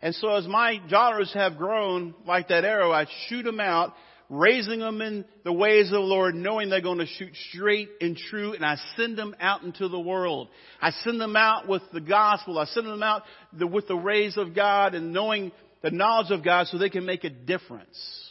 And 0.02 0.16
so 0.16 0.36
as 0.36 0.48
my 0.48 0.78
daughters 0.90 1.32
have 1.34 1.58
grown 1.58 2.16
like 2.26 2.48
that 2.48 2.66
arrow, 2.66 2.92
I 2.92 3.06
shoot 3.28 3.44
them 3.44 3.60
out, 3.60 3.94
raising 4.30 4.80
them 4.80 5.02
in 5.02 5.26
the 5.44 5.54
ways 5.54 5.88
of 5.88 5.94
the 5.94 6.00
Lord, 6.00 6.34
knowing 6.34 6.70
they're 6.70 6.82
going 6.82 6.98
to 6.98 7.06
shoot 7.06 7.36
straight 7.50 7.90
and 8.00 8.18
true, 8.18 8.54
and 8.54 8.66
I 8.66 8.78
send 8.96 9.18
them 9.18 9.36
out 9.40 9.62
into 9.64 9.88
the 9.90 10.00
world. 10.00 10.48
I 10.82 10.92
send 11.04 11.22
them 11.22 11.36
out 11.36 11.68
with 11.68 11.84
the 11.94 12.02
gospel. 12.02 12.58
I 12.58 12.66
send 12.66 12.88
them 12.88 13.04
out 13.04 13.24
with 13.60 13.88
the 13.88 13.98
ways 13.98 14.38
of 14.38 14.56
God 14.56 14.96
and 14.96 15.14
knowing 15.14 15.52
the 15.84 15.92
knowledge 15.92 16.32
of 16.32 16.44
God 16.44 16.68
so 16.68 16.78
they 16.78 16.90
can 16.90 17.06
make 17.06 17.24
a 17.24 17.30
difference 17.30 18.30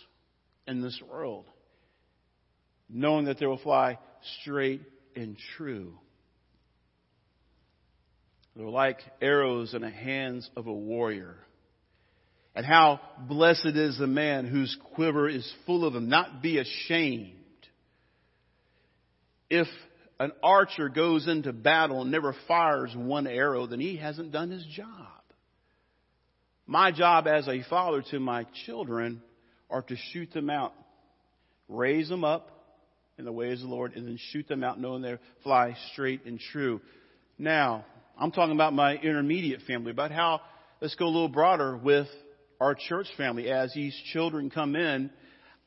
in 0.66 0.82
this 0.82 1.00
world. 1.08 1.46
Knowing 2.88 3.26
that 3.26 3.38
they 3.38 3.46
will 3.46 3.58
fly 3.58 3.98
straight 4.40 4.82
and 5.20 5.36
true. 5.56 5.98
They're 8.56 8.66
like 8.66 8.98
arrows 9.20 9.74
in 9.74 9.82
the 9.82 9.90
hands 9.90 10.48
of 10.56 10.66
a 10.66 10.72
warrior. 10.72 11.36
And 12.54 12.66
how 12.66 13.00
blessed 13.28 13.76
is 13.76 13.98
the 13.98 14.06
man 14.06 14.46
whose 14.46 14.76
quiver 14.94 15.28
is 15.28 15.50
full 15.66 15.84
of 15.84 15.92
them. 15.92 16.08
Not 16.08 16.42
be 16.42 16.58
ashamed. 16.58 17.34
If 19.48 19.68
an 20.18 20.32
archer 20.42 20.88
goes 20.88 21.28
into 21.28 21.52
battle 21.52 22.02
and 22.02 22.10
never 22.10 22.34
fires 22.48 22.92
one 22.96 23.26
arrow, 23.26 23.66
then 23.66 23.80
he 23.80 23.96
hasn't 23.96 24.32
done 24.32 24.50
his 24.50 24.64
job. 24.66 24.86
My 26.66 26.92
job 26.92 27.26
as 27.26 27.46
a 27.46 27.62
father 27.68 28.02
to 28.10 28.20
my 28.20 28.46
children 28.66 29.22
are 29.68 29.82
to 29.82 29.96
shoot 30.12 30.32
them 30.32 30.50
out, 30.50 30.74
raise 31.68 32.08
them 32.08 32.24
up 32.24 32.59
in 33.20 33.24
the 33.24 33.32
ways 33.32 33.62
of 33.62 33.68
the 33.68 33.74
Lord, 33.74 33.94
and 33.94 34.06
then 34.06 34.18
shoot 34.32 34.48
them 34.48 34.64
out 34.64 34.80
knowing 34.80 35.02
they 35.02 35.16
fly 35.44 35.76
straight 35.92 36.24
and 36.24 36.40
true. 36.40 36.80
Now, 37.38 37.84
I'm 38.18 38.32
talking 38.32 38.54
about 38.54 38.72
my 38.72 38.96
intermediate 38.96 39.62
family, 39.62 39.92
about 39.92 40.10
how, 40.10 40.40
let's 40.80 40.94
go 40.96 41.06
a 41.06 41.06
little 41.06 41.28
broader 41.28 41.76
with 41.76 42.08
our 42.60 42.74
church 42.74 43.06
family, 43.16 43.50
as 43.50 43.72
these 43.72 43.96
children 44.12 44.50
come 44.50 44.76
in, 44.76 45.10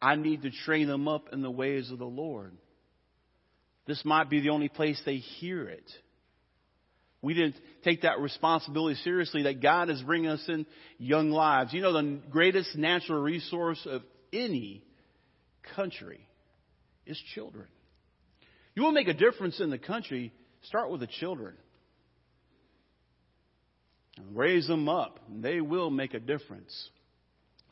I 0.02 0.16
need 0.16 0.44
to 0.44 0.52
train 0.52 0.88
them 0.88 1.08
up 1.08 1.30
in 1.32 1.42
the 1.42 1.50
ways 1.50 1.90
of 1.90 1.98
the 1.98 2.06
Lord. 2.06 2.56
This 3.88 4.04
might 4.06 4.30
be 4.30 4.42
the 4.42 4.50
only 4.50 4.70
place 4.70 5.02
they 5.06 5.18
hear 5.18 5.68
it. 5.68 5.90
We 7.22 7.34
didn't 7.34 7.56
take 7.84 8.02
that 8.02 8.20
responsibility 8.20 9.00
seriously 9.04 9.44
that 9.44 9.62
God 9.62 9.90
is 9.90 10.02
bringing 10.02 10.30
us 10.30 10.44
in 10.48 10.66
young 10.98 11.32
lives. 11.32 11.74
You 11.74 11.82
know, 11.82 11.94
the 11.94 12.20
greatest 12.30 12.76
natural 12.76 13.22
resource 13.22 13.80
of 13.90 14.04
any 14.32 14.84
country 15.76 16.28
is 17.06 17.20
children. 17.34 17.68
You 18.76 18.84
will 18.84 18.92
make 18.92 19.08
a 19.08 19.14
difference 19.14 19.60
in 19.60 19.70
the 19.70 19.78
country, 19.78 20.34
start 20.64 20.90
with 20.90 21.02
the 21.02 21.08
children 21.08 21.56
and 24.18 24.36
raise 24.36 24.68
them 24.68 24.90
up. 24.90 25.20
They 25.30 25.62
will 25.62 25.90
make 25.90 26.14
a 26.14 26.20
difference. 26.20 26.90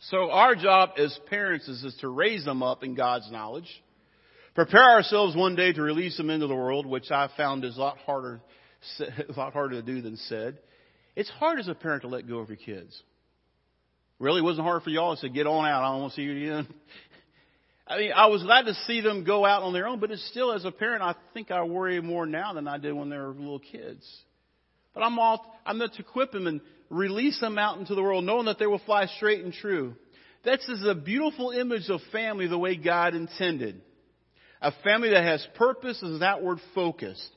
So 0.09 0.31
our 0.31 0.55
job 0.55 0.91
as 0.97 1.17
parents 1.29 1.67
is, 1.67 1.83
is 1.83 1.95
to 2.01 2.07
raise 2.07 2.43
them 2.43 2.63
up 2.63 2.83
in 2.83 2.95
God's 2.95 3.31
knowledge, 3.31 3.69
prepare 4.55 4.83
ourselves 4.83 5.35
one 5.35 5.55
day 5.55 5.71
to 5.73 5.81
release 5.81 6.17
them 6.17 6.29
into 6.29 6.47
the 6.47 6.55
world, 6.55 6.85
which 6.85 7.11
I 7.11 7.29
found 7.37 7.63
is 7.63 7.77
a 7.77 7.79
lot 7.79 7.97
harder, 7.99 8.41
a 8.99 9.39
lot 9.39 9.53
harder 9.53 9.75
to 9.75 9.81
do 9.81 10.01
than 10.01 10.17
said. 10.17 10.57
It's 11.15 11.29
hard 11.29 11.59
as 11.59 11.67
a 11.67 11.75
parent 11.75 12.03
to 12.03 12.07
let 12.07 12.27
go 12.27 12.39
of 12.39 12.49
your 12.49 12.57
kids. 12.57 12.99
Really, 14.17 14.39
it 14.39 14.43
wasn't 14.43 14.65
hard 14.65 14.83
for 14.83 14.91
y'all 14.91 15.15
to 15.15 15.21
say, 15.21 15.29
get 15.29 15.47
on 15.47 15.65
out. 15.65 15.83
I 15.83 15.91
don't 15.91 16.01
want 16.01 16.13
to 16.13 16.15
see 16.15 16.21
you 16.23 16.53
again. 16.53 16.67
I 17.91 17.97
mean, 17.97 18.11
I 18.15 18.27
was 18.27 18.41
glad 18.41 18.67
to 18.67 18.73
see 18.87 19.01
them 19.01 19.25
go 19.25 19.45
out 19.45 19.63
on 19.63 19.73
their 19.73 19.85
own, 19.85 19.99
but 19.99 20.11
it's 20.11 20.25
still, 20.29 20.53
as 20.53 20.63
a 20.63 20.71
parent, 20.71 21.03
I 21.03 21.13
think 21.33 21.51
I 21.51 21.63
worry 21.63 21.99
more 21.99 22.25
now 22.25 22.53
than 22.53 22.65
I 22.65 22.77
did 22.77 22.93
when 22.93 23.09
they 23.09 23.17
were 23.17 23.33
little 23.33 23.59
kids. 23.59 24.09
But 24.93 25.03
I'm 25.03 25.19
all, 25.19 25.59
I'm 25.65 25.77
there 25.77 25.89
to 25.89 25.99
equip 25.99 26.31
them 26.31 26.47
and 26.47 26.61
release 26.89 27.37
them 27.41 27.57
out 27.57 27.79
into 27.79 27.93
the 27.93 28.01
world, 28.01 28.23
knowing 28.23 28.45
that 28.45 28.59
they 28.59 28.65
will 28.65 28.81
fly 28.85 29.07
straight 29.07 29.43
and 29.43 29.51
true. 29.51 29.95
That's 30.45 30.67
is 30.69 30.85
a 30.87 30.95
beautiful 30.95 31.51
image 31.51 31.89
of 31.89 31.99
family 32.13 32.47
the 32.47 32.57
way 32.57 32.77
God 32.77 33.13
intended. 33.13 33.81
A 34.61 34.71
family 34.85 35.09
that 35.09 35.25
has 35.25 35.45
purpose 35.55 36.01
is 36.01 36.21
outward 36.21 36.59
focused. 36.73 37.27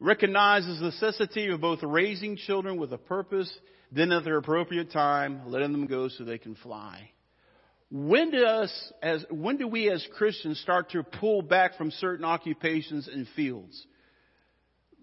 Recognizes 0.00 0.80
the 0.80 0.86
necessity 0.86 1.48
of 1.48 1.62
both 1.62 1.82
raising 1.82 2.36
children 2.36 2.78
with 2.78 2.92
a 2.92 2.98
purpose, 2.98 3.50
then 3.90 4.12
at 4.12 4.24
their 4.24 4.36
appropriate 4.36 4.92
time, 4.92 5.50
letting 5.50 5.72
them 5.72 5.86
go 5.86 6.08
so 6.08 6.24
they 6.24 6.36
can 6.36 6.56
fly. 6.56 7.10
When 7.90 8.30
do 8.30 8.44
us 8.44 8.92
as, 9.02 9.24
when 9.30 9.58
do 9.58 9.68
we 9.68 9.90
as 9.90 10.06
Christians 10.16 10.60
start 10.60 10.90
to 10.90 11.02
pull 11.02 11.42
back 11.42 11.76
from 11.76 11.90
certain 11.92 12.24
occupations 12.24 13.08
and 13.08 13.26
fields? 13.36 13.86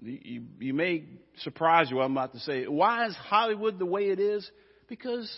you, 0.03 0.43
you 0.59 0.73
may 0.73 1.05
surprise 1.37 1.89
you 1.89 1.97
what 1.97 2.03
I'm 2.03 2.11
about 2.11 2.33
to 2.33 2.39
say. 2.39 2.65
Why 2.67 3.05
is 3.07 3.15
Hollywood 3.15 3.79
the 3.79 3.85
way 3.85 4.09
it 4.09 4.19
is? 4.19 4.49
Because 4.87 5.31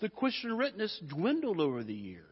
the 0.00 0.08
Christian 0.08 0.56
witness 0.56 0.98
dwindled 1.08 1.60
over 1.60 1.82
the 1.82 1.94
years. 1.94 2.24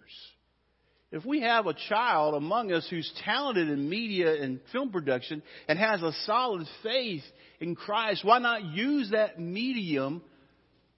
If 1.11 1.27
we 1.27 1.43
have 1.43 1.67
a 1.67 1.75
child 1.75 2.35
among 2.35 2.73
us 2.73 2.87
who's 2.89 3.13
talented 3.25 3.69
in 3.69 3.89
media 3.89 4.43
and 4.43 4.61
film 4.73 4.91
production 4.91 5.43
and 5.69 5.79
has 5.79 6.03
a 6.03 6.13
solid 6.25 6.67
faith 6.83 7.23
in 7.61 7.75
Christ, 7.75 8.25
why 8.25 8.39
not 8.39 8.65
use 8.65 9.11
that 9.11 9.39
medium 9.39 10.23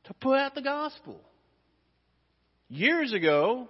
to 0.04 0.14
put 0.14 0.38
out 0.38 0.54
the 0.54 0.62
gospel? 0.62 1.20
Years 2.68 3.12
ago, 3.12 3.68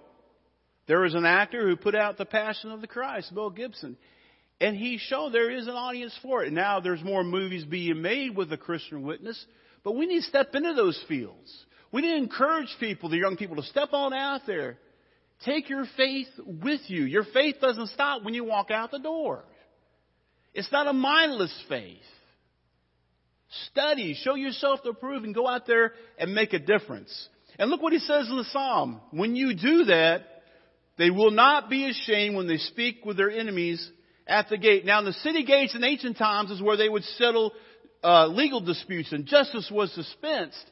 there 0.87 1.01
was 1.01 1.15
an 1.15 1.25
actor 1.25 1.67
who 1.67 1.75
put 1.75 1.95
out 1.95 2.17
The 2.17 2.25
Passion 2.25 2.71
of 2.71 2.81
the 2.81 2.87
Christ, 2.87 3.31
Mel 3.31 3.49
Gibson. 3.49 3.97
And 4.61 4.75
he 4.75 4.97
showed 4.97 5.33
there 5.33 5.51
is 5.51 5.67
an 5.67 5.73
audience 5.73 6.17
for 6.21 6.43
it. 6.43 6.53
Now 6.53 6.79
there's 6.79 7.03
more 7.03 7.23
movies 7.23 7.65
being 7.65 8.01
made 8.01 8.37
with 8.37 8.51
a 8.53 8.57
Christian 8.57 9.03
witness, 9.03 9.43
but 9.83 9.95
we 9.95 10.05
need 10.05 10.21
to 10.21 10.27
step 10.27 10.55
into 10.55 10.73
those 10.73 11.01
fields. 11.09 11.65
We 11.91 12.01
need 12.01 12.11
to 12.11 12.17
encourage 12.17 12.73
people, 12.79 13.09
the 13.09 13.17
young 13.17 13.35
people, 13.35 13.57
to 13.57 13.63
step 13.63 13.89
on 13.91 14.13
out 14.13 14.41
there. 14.47 14.77
Take 15.43 15.69
your 15.69 15.85
faith 15.97 16.27
with 16.37 16.81
you. 16.87 17.03
Your 17.03 17.25
faith 17.33 17.57
doesn't 17.59 17.89
stop 17.89 18.23
when 18.23 18.33
you 18.33 18.45
walk 18.45 18.71
out 18.71 18.91
the 18.91 18.99
door. 18.99 19.43
It's 20.53 20.71
not 20.71 20.87
a 20.87 20.93
mindless 20.93 21.53
faith. 21.67 21.97
Study, 23.71 24.17
show 24.23 24.35
yourself 24.35 24.81
to 24.83 24.93
prove, 24.93 25.25
and 25.25 25.35
go 25.35 25.47
out 25.47 25.67
there 25.67 25.93
and 26.17 26.33
make 26.33 26.53
a 26.53 26.59
difference. 26.59 27.29
And 27.57 27.69
look 27.69 27.81
what 27.81 27.93
he 27.93 27.99
says 27.99 28.29
in 28.29 28.37
the 28.37 28.45
psalm. 28.45 29.01
When 29.11 29.35
you 29.35 29.55
do 29.55 29.85
that, 29.85 30.23
they 30.97 31.09
will 31.09 31.31
not 31.31 31.69
be 31.69 31.89
ashamed 31.89 32.35
when 32.35 32.47
they 32.47 32.57
speak 32.57 33.05
with 33.05 33.17
their 33.17 33.31
enemies 33.31 33.89
at 34.27 34.49
the 34.49 34.57
gate. 34.57 34.85
Now, 34.85 35.01
the 35.01 35.13
city 35.13 35.43
gates 35.43 35.75
in 35.75 35.83
ancient 35.83 36.17
times 36.17 36.51
is 36.51 36.61
where 36.61 36.77
they 36.77 36.89
would 36.89 37.03
settle 37.03 37.53
uh, 38.03 38.27
legal 38.27 38.61
disputes, 38.61 39.11
and 39.11 39.25
justice 39.25 39.69
was 39.71 39.93
dispensed. 39.93 40.63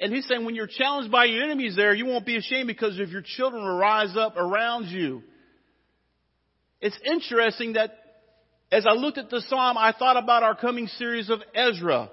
And 0.00 0.12
he's 0.12 0.26
saying 0.26 0.44
when 0.44 0.54
you're 0.54 0.66
challenged 0.66 1.12
by 1.12 1.26
your 1.26 1.44
enemies 1.44 1.76
there, 1.76 1.94
you 1.94 2.06
won't 2.06 2.26
be 2.26 2.36
ashamed 2.36 2.66
because 2.66 2.98
if 2.98 3.10
your 3.10 3.22
children 3.22 3.62
will 3.62 3.76
rise 3.76 4.16
up 4.16 4.36
around 4.36 4.86
you. 4.86 5.22
It's 6.80 6.98
interesting 7.04 7.74
that 7.74 7.96
as 8.72 8.86
I 8.86 8.94
looked 8.94 9.18
at 9.18 9.30
the 9.30 9.42
psalm, 9.42 9.76
I 9.78 9.92
thought 9.96 10.16
about 10.16 10.42
our 10.42 10.56
coming 10.56 10.88
series 10.88 11.30
of 11.30 11.40
Ezra. 11.54 12.10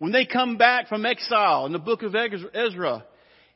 When 0.00 0.12
they 0.12 0.24
come 0.24 0.56
back 0.56 0.88
from 0.88 1.04
exile 1.04 1.66
in 1.66 1.72
the 1.72 1.78
book 1.78 2.02
of 2.02 2.14
Ezra, 2.14 3.04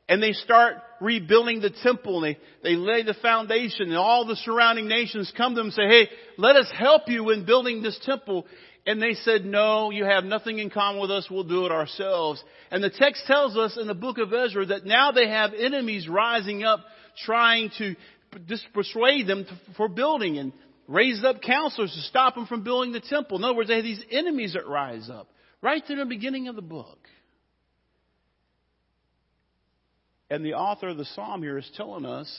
and 0.07 0.21
they 0.21 0.33
start 0.33 0.75
rebuilding 1.01 1.59
the 1.59 1.71
temple 1.71 2.23
and 2.23 2.35
they, 2.35 2.39
they 2.61 2.75
lay 2.75 3.01
the 3.01 3.15
foundation 3.15 3.87
and 3.87 3.97
all 3.97 4.27
the 4.27 4.35
surrounding 4.35 4.87
nations 4.87 5.33
come 5.35 5.53
to 5.53 5.55
them 5.55 5.65
and 5.67 5.73
say, 5.73 5.87
hey, 5.87 6.07
let 6.37 6.55
us 6.55 6.71
help 6.77 7.07
you 7.07 7.31
in 7.31 7.47
building 7.47 7.81
this 7.81 7.99
temple. 8.05 8.45
And 8.85 9.01
they 9.01 9.15
said, 9.15 9.43
no, 9.43 9.89
you 9.89 10.05
have 10.05 10.23
nothing 10.23 10.59
in 10.59 10.69
common 10.69 11.01
with 11.01 11.09
us. 11.09 11.27
We'll 11.31 11.45
do 11.45 11.65
it 11.65 11.71
ourselves. 11.71 12.43
And 12.69 12.83
the 12.83 12.91
text 12.91 13.23
tells 13.25 13.57
us 13.57 13.79
in 13.81 13.87
the 13.87 13.95
book 13.95 14.19
of 14.19 14.31
Ezra 14.31 14.67
that 14.67 14.85
now 14.85 15.11
they 15.11 15.27
have 15.27 15.55
enemies 15.57 16.07
rising 16.07 16.63
up 16.63 16.81
trying 17.25 17.71
to 17.79 17.95
persuade 18.75 19.25
them 19.25 19.45
to, 19.45 19.73
for 19.75 19.89
building 19.89 20.37
and 20.37 20.53
raise 20.87 21.23
up 21.23 21.41
counselors 21.41 21.91
to 21.91 22.01
stop 22.01 22.35
them 22.35 22.45
from 22.45 22.63
building 22.63 22.91
the 22.91 23.01
temple. 23.01 23.39
In 23.39 23.43
other 23.43 23.55
words, 23.55 23.69
they 23.69 23.77
have 23.77 23.83
these 23.83 24.03
enemies 24.11 24.53
that 24.53 24.67
rise 24.67 25.09
up 25.09 25.27
right 25.65 25.89
in 25.89 25.97
the 25.97 26.05
beginning 26.05 26.47
of 26.47 26.55
the 26.55 26.61
book. 26.61 26.99
And 30.29 30.45
the 30.45 30.53
author 30.53 30.89
of 30.89 30.97
the 30.97 31.05
psalm 31.05 31.41
here 31.41 31.57
is 31.57 31.67
telling 31.75 32.05
us 32.05 32.31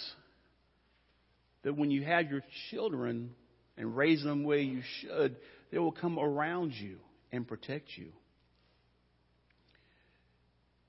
that 1.64 1.76
when 1.76 1.90
you 1.90 2.04
have 2.04 2.30
your 2.30 2.42
children 2.71 3.35
and 3.76 3.97
raise 3.97 4.23
them 4.23 4.42
the 4.42 4.49
way 4.49 4.62
you 4.62 4.83
should, 5.00 5.35
they 5.73 5.78
will 5.78 5.90
come 5.90 6.21
around 6.21 6.73
you 6.75 6.99
and 7.33 7.49
protect 7.49 7.88
you. 7.97 8.12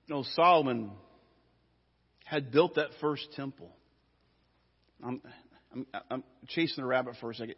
You 0.05 0.15
know, 0.15 0.23
Solomon 0.35 0.91
had 2.23 2.51
built 2.51 2.75
that 2.75 2.89
first 3.01 3.27
temple. 3.35 3.71
I'm, 5.03 5.21
I'm, 5.73 5.87
I'm 6.11 6.23
chasing 6.49 6.83
the 6.83 6.87
rabbit 6.87 7.15
for 7.19 7.31
a 7.31 7.33
second. 7.33 7.55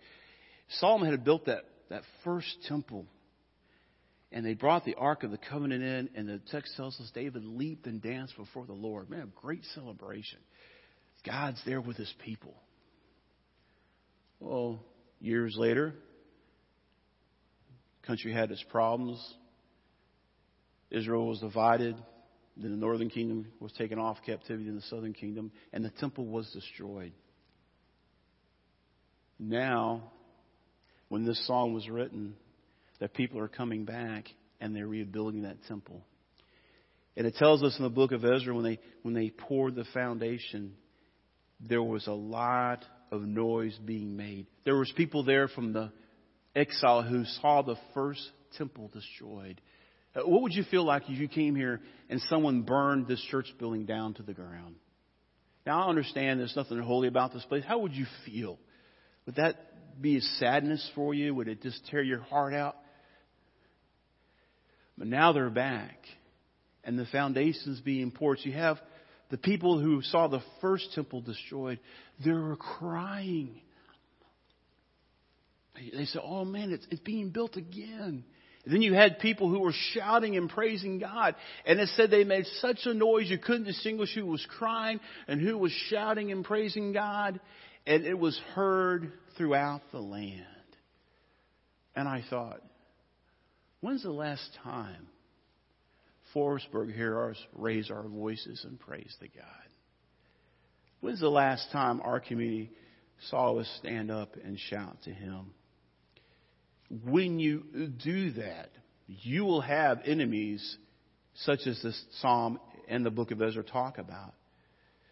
Solomon 0.79 1.11
had 1.11 1.25
built 1.25 1.47
that, 1.47 1.65
that 1.89 2.03
first 2.23 2.47
temple 2.69 3.07
and 4.31 4.45
they 4.45 4.53
brought 4.53 4.85
the 4.85 4.95
Ark 4.95 5.23
of 5.23 5.31
the 5.31 5.37
Covenant 5.37 5.83
in, 5.83 6.09
and 6.15 6.27
the 6.27 6.39
text 6.51 6.75
tells 6.75 6.99
us 6.99 7.09
David 7.13 7.43
leaped 7.43 7.87
and 7.87 8.01
danced 8.01 8.37
before 8.37 8.65
the 8.65 8.73
Lord. 8.73 9.09
Man, 9.09 9.31
great 9.35 9.63
celebration. 9.73 10.39
God's 11.25 11.61
there 11.65 11.81
with 11.81 11.97
his 11.97 12.13
people. 12.23 12.53
Well, 14.39 14.79
years 15.19 15.55
later, 15.57 15.95
country 18.05 18.31
had 18.31 18.51
its 18.51 18.63
problems. 18.69 19.19
Israel 20.91 21.27
was 21.27 21.39
divided. 21.39 21.95
Then 22.55 22.71
the 22.71 22.77
northern 22.77 23.09
kingdom 23.09 23.47
was 23.59 23.71
taken 23.73 23.99
off 23.99 24.17
captivity 24.25 24.69
in 24.69 24.75
the 24.75 24.81
southern 24.83 25.13
kingdom, 25.13 25.51
and 25.73 25.83
the 25.83 25.91
temple 25.91 26.25
was 26.25 26.49
destroyed. 26.51 27.13
Now, 29.39 30.11
when 31.07 31.25
this 31.25 31.45
song 31.47 31.73
was 31.73 31.89
written, 31.89 32.35
that 32.99 33.13
people 33.13 33.39
are 33.39 33.47
coming 33.47 33.85
back 33.85 34.25
and 34.59 34.75
they're 34.75 34.87
rebuilding 34.87 35.43
that 35.43 35.57
temple. 35.67 36.05
And 37.17 37.25
it 37.25 37.35
tells 37.35 37.63
us 37.63 37.75
in 37.77 37.83
the 37.83 37.89
book 37.89 38.11
of 38.11 38.23
Ezra 38.23 38.53
when 38.53 38.63
they 38.63 38.79
when 39.01 39.13
they 39.13 39.29
poured 39.29 39.75
the 39.75 39.85
foundation, 39.93 40.75
there 41.59 41.83
was 41.83 42.07
a 42.07 42.13
lot 42.13 42.85
of 43.11 43.21
noise 43.21 43.77
being 43.83 44.15
made. 44.15 44.47
There 44.63 44.77
was 44.77 44.91
people 44.95 45.23
there 45.23 45.47
from 45.47 45.73
the 45.73 45.91
exile 46.55 47.01
who 47.03 47.25
saw 47.41 47.61
the 47.61 47.75
first 47.93 48.21
temple 48.57 48.89
destroyed. 48.93 49.59
Uh, 50.15 50.21
what 50.21 50.41
would 50.41 50.53
you 50.53 50.63
feel 50.63 50.85
like 50.85 51.03
if 51.07 51.19
you 51.19 51.27
came 51.27 51.55
here 51.55 51.81
and 52.09 52.21
someone 52.21 52.61
burned 52.61 53.07
this 53.07 53.21
church 53.29 53.47
building 53.59 53.85
down 53.85 54.13
to 54.15 54.23
the 54.23 54.33
ground? 54.33 54.75
Now 55.65 55.85
I 55.85 55.89
understand 55.89 56.39
there's 56.39 56.55
nothing 56.55 56.79
holy 56.79 57.07
about 57.07 57.33
this 57.33 57.45
place. 57.45 57.63
How 57.67 57.79
would 57.79 57.93
you 57.93 58.05
feel? 58.25 58.57
Would 59.25 59.35
that 59.35 60.01
be 60.01 60.17
a 60.17 60.21
sadness 60.21 60.89
for 60.95 61.13
you? 61.13 61.35
Would 61.35 61.47
it 61.47 61.61
just 61.61 61.85
tear 61.87 62.01
your 62.01 62.21
heart 62.21 62.53
out? 62.53 62.75
But 64.99 65.07
now 65.07 65.31
they're 65.31 65.49
back. 65.49 65.97
And 66.83 66.99
the 66.99 67.05
foundation's 67.05 67.79
being 67.79 68.11
poured. 68.11 68.39
So 68.39 68.49
you 68.49 68.53
have 68.53 68.77
the 69.31 69.37
people 69.37 69.79
who 69.79 70.01
saw 70.01 70.27
the 70.27 70.43
first 70.59 70.93
temple 70.93 71.21
destroyed, 71.21 71.79
they 72.23 72.31
were 72.31 72.57
crying. 72.57 73.61
They 75.75 76.05
said, 76.05 76.21
Oh 76.23 76.43
man, 76.43 76.71
it's, 76.71 76.85
it's 76.91 77.01
being 77.01 77.29
built 77.29 77.55
again. 77.55 78.25
And 78.65 78.73
then 78.73 78.81
you 78.81 78.93
had 78.93 79.19
people 79.19 79.49
who 79.49 79.61
were 79.61 79.73
shouting 79.93 80.35
and 80.35 80.49
praising 80.49 80.99
God. 80.99 81.35
And 81.65 81.79
it 81.79 81.89
said 81.95 82.11
they 82.11 82.25
made 82.25 82.45
such 82.59 82.79
a 82.85 82.93
noise 82.93 83.29
you 83.29 83.37
couldn't 83.37 83.63
distinguish 83.63 84.13
who 84.13 84.25
was 84.25 84.45
crying 84.57 84.99
and 85.27 85.39
who 85.39 85.57
was 85.57 85.71
shouting 85.89 86.31
and 86.31 86.43
praising 86.43 86.91
God. 86.91 87.39
And 87.87 88.05
it 88.05 88.19
was 88.19 88.37
heard 88.53 89.13
throughout 89.37 89.81
the 89.91 90.01
land. 90.01 90.43
And 91.95 92.07
I 92.07 92.23
thought, 92.29 92.61
When's 93.81 94.03
the 94.03 94.11
last 94.11 94.49
time 94.63 95.07
Forestburg 96.35 96.93
us 97.31 97.37
raise 97.53 97.89
our 97.89 98.07
voices 98.07 98.65
and 98.65 98.79
praise 98.79 99.15
the 99.21 99.27
God? 99.27 99.45
When's 101.01 101.21
the 101.21 101.29
last 101.29 101.71
time 101.71 102.01
our 102.01 102.19
community 102.19 102.71
saw 103.29 103.57
us 103.57 103.69
stand 103.79 104.11
up 104.11 104.35
and 104.43 104.59
shout 104.59 104.97
to 105.03 105.11
Him? 105.11 105.53
When 107.05 107.39
you 107.39 107.63
do 108.03 108.31
that, 108.31 108.69
you 109.07 109.45
will 109.45 109.61
have 109.61 110.01
enemies 110.05 110.77
such 111.35 111.61
as 111.65 111.81
this 111.81 111.99
psalm 112.19 112.59
and 112.87 113.05
the 113.05 113.11
book 113.11 113.31
of 113.31 113.41
Ezra 113.41 113.63
talk 113.63 113.97
about. 113.97 114.33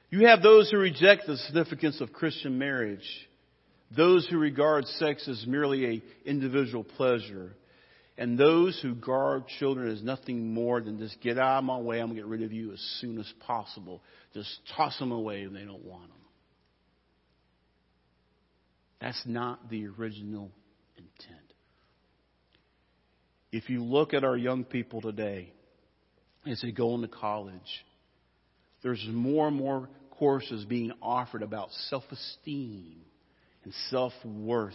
You 0.10 0.28
have 0.28 0.42
those 0.42 0.70
who 0.70 0.78
reject 0.78 1.28
the 1.28 1.38
significance 1.38 2.02
of 2.02 2.14
Christian 2.14 2.58
marriage, 2.58 3.08
those 3.96 4.28
who 4.28 4.38
regard 4.38 4.86
sex 4.86 5.28
as 5.28 5.46
merely 5.48 5.86
a 5.86 6.30
individual 6.30 6.84
pleasure, 6.84 7.56
and 8.18 8.38
those 8.38 8.80
who 8.82 8.96
guard 8.96 9.48
children 9.60 9.92
as 9.92 10.02
nothing 10.02 10.54
more 10.54 10.82
than 10.82 10.98
just 10.98 11.22
get 11.22 11.38
out 11.38 11.60
of 11.60 11.64
my 11.64 11.78
way, 11.78 12.00
I'm 12.00 12.08
going 12.08 12.16
to 12.16 12.22
get 12.24 12.30
rid 12.30 12.42
of 12.42 12.52
you 12.52 12.74
as 12.74 12.80
soon 13.00 13.20
as 13.20 13.32
possible. 13.42 14.02
Just 14.34 14.50
toss 14.76 14.98
them 14.98 15.12
away 15.12 15.46
when 15.46 15.54
they 15.54 15.66
don't 15.66 15.86
want 15.86 16.08
them. 16.08 16.12
That's 19.00 19.22
not 19.26 19.70
the 19.70 19.86
original 19.88 20.52
intent. 20.98 21.42
If 23.52 23.70
you 23.70 23.84
look 23.84 24.16
at 24.16 24.24
our 24.24 24.36
young 24.36 24.64
people 24.64 25.02
today, 25.02 25.54
as 26.48 26.62
they 26.62 26.72
go 26.72 26.96
into 26.96 27.08
college, 27.08 27.86
there's 28.82 29.06
more 29.10 29.48
and 29.48 29.56
more 29.56 29.90
courses 30.12 30.66
being 30.66 30.92
offered 31.02 31.44
about 31.44 31.70
self 31.90 32.04
esteem 32.12 32.98
and 33.64 33.74
self 33.90 34.14
worth 34.26 34.74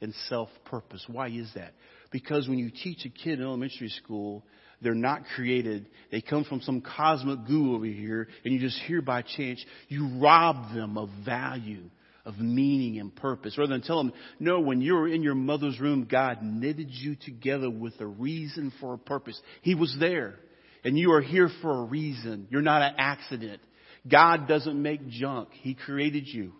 and 0.00 0.14
self 0.28 0.48
purpose. 0.64 1.04
Why 1.06 1.28
is 1.28 1.50
that? 1.54 1.74
Because 2.10 2.48
when 2.48 2.58
you 2.58 2.70
teach 2.70 3.04
a 3.04 3.10
kid 3.10 3.38
in 3.38 3.44
elementary 3.44 3.90
school, 3.90 4.44
they're 4.80 4.94
not 4.94 5.24
created. 5.34 5.86
They 6.10 6.20
come 6.20 6.44
from 6.44 6.60
some 6.60 6.80
cosmic 6.80 7.46
goo 7.46 7.74
over 7.74 7.84
here, 7.84 8.28
and 8.44 8.54
you 8.54 8.60
just 8.60 8.78
hear 8.82 9.02
by 9.02 9.22
chance, 9.22 9.64
you 9.88 10.18
rob 10.18 10.74
them 10.74 10.96
of 10.96 11.10
value, 11.24 11.90
of 12.24 12.38
meaning 12.38 12.98
and 13.00 13.14
purpose. 13.14 13.58
Rather 13.58 13.72
than 13.72 13.82
tell 13.82 13.98
them, 13.98 14.12
no, 14.38 14.60
when 14.60 14.80
you 14.80 14.94
were 14.94 15.08
in 15.08 15.22
your 15.22 15.34
mother's 15.34 15.80
room, 15.80 16.06
God 16.10 16.42
knitted 16.42 16.88
you 16.90 17.16
together 17.16 17.68
with 17.68 18.00
a 18.00 18.06
reason 18.06 18.72
for 18.80 18.94
a 18.94 18.98
purpose. 18.98 19.40
He 19.62 19.74
was 19.74 19.94
there. 19.98 20.36
And 20.84 20.96
you 20.96 21.12
are 21.12 21.20
here 21.20 21.50
for 21.60 21.82
a 21.82 21.84
reason. 21.84 22.46
You're 22.50 22.62
not 22.62 22.82
an 22.82 22.94
accident. 22.98 23.60
God 24.08 24.46
doesn't 24.46 24.80
make 24.80 25.08
junk. 25.08 25.48
He 25.52 25.74
created 25.74 26.26
you. 26.26 26.52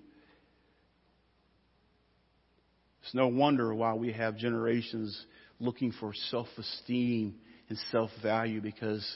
It's 3.03 3.15
no 3.15 3.29
wonder 3.29 3.73
why 3.75 3.95
we 3.95 4.13
have 4.13 4.37
generations 4.37 5.25
looking 5.61 5.93
for 5.93 6.13
self 6.31 6.49
esteem 6.57 7.35
and 7.69 7.79
self 7.91 8.11
value 8.23 8.61
because 8.61 9.07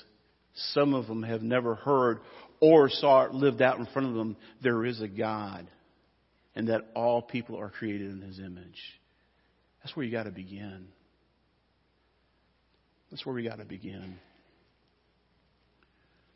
some 0.73 0.95
of 0.95 1.07
them 1.07 1.23
have 1.23 1.43
never 1.43 1.75
heard 1.75 2.21
or 2.61 2.89
saw 2.89 3.25
it 3.25 3.33
lived 3.33 3.63
out 3.63 3.79
in 3.79 3.87
front 3.87 4.09
of 4.09 4.15
them 4.15 4.37
there 4.63 4.85
is 4.85 5.01
a 5.01 5.09
God 5.09 5.67
and 6.55 6.69
that 6.69 6.83
all 6.95 7.23
people 7.23 7.59
are 7.59 7.71
created 7.71 8.11
in 8.11 8.21
His 8.21 8.39
image. 8.39 8.79
That's 9.83 9.97
where 9.97 10.05
you 10.05 10.13
got 10.13 10.25
to 10.25 10.31
begin. 10.31 10.89
That's 13.11 13.25
where 13.27 13.35
we 13.35 13.43
got 13.43 13.59
to 13.59 13.65
begin. 13.65 14.17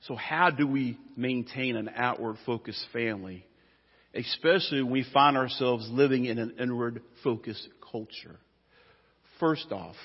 So, 0.03 0.15
how 0.15 0.51
do 0.51 0.67
we 0.67 0.99
maintain 1.17 1.77
an 1.77 1.91
outward 1.95 2.37
focused 2.45 2.85
family? 2.93 3.47
especially 4.17 4.83
when 4.83 4.93
we 4.93 5.07
find 5.13 5.37
ourselves 5.37 5.89
living 5.91 6.25
in 6.25 6.39
an 6.39 6.55
inward 6.59 7.03
focused 7.23 7.69
culture. 7.91 8.37
First 9.41 9.71
off, 9.71 9.97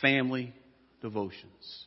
family 0.00 0.54
devotions. 1.02 1.86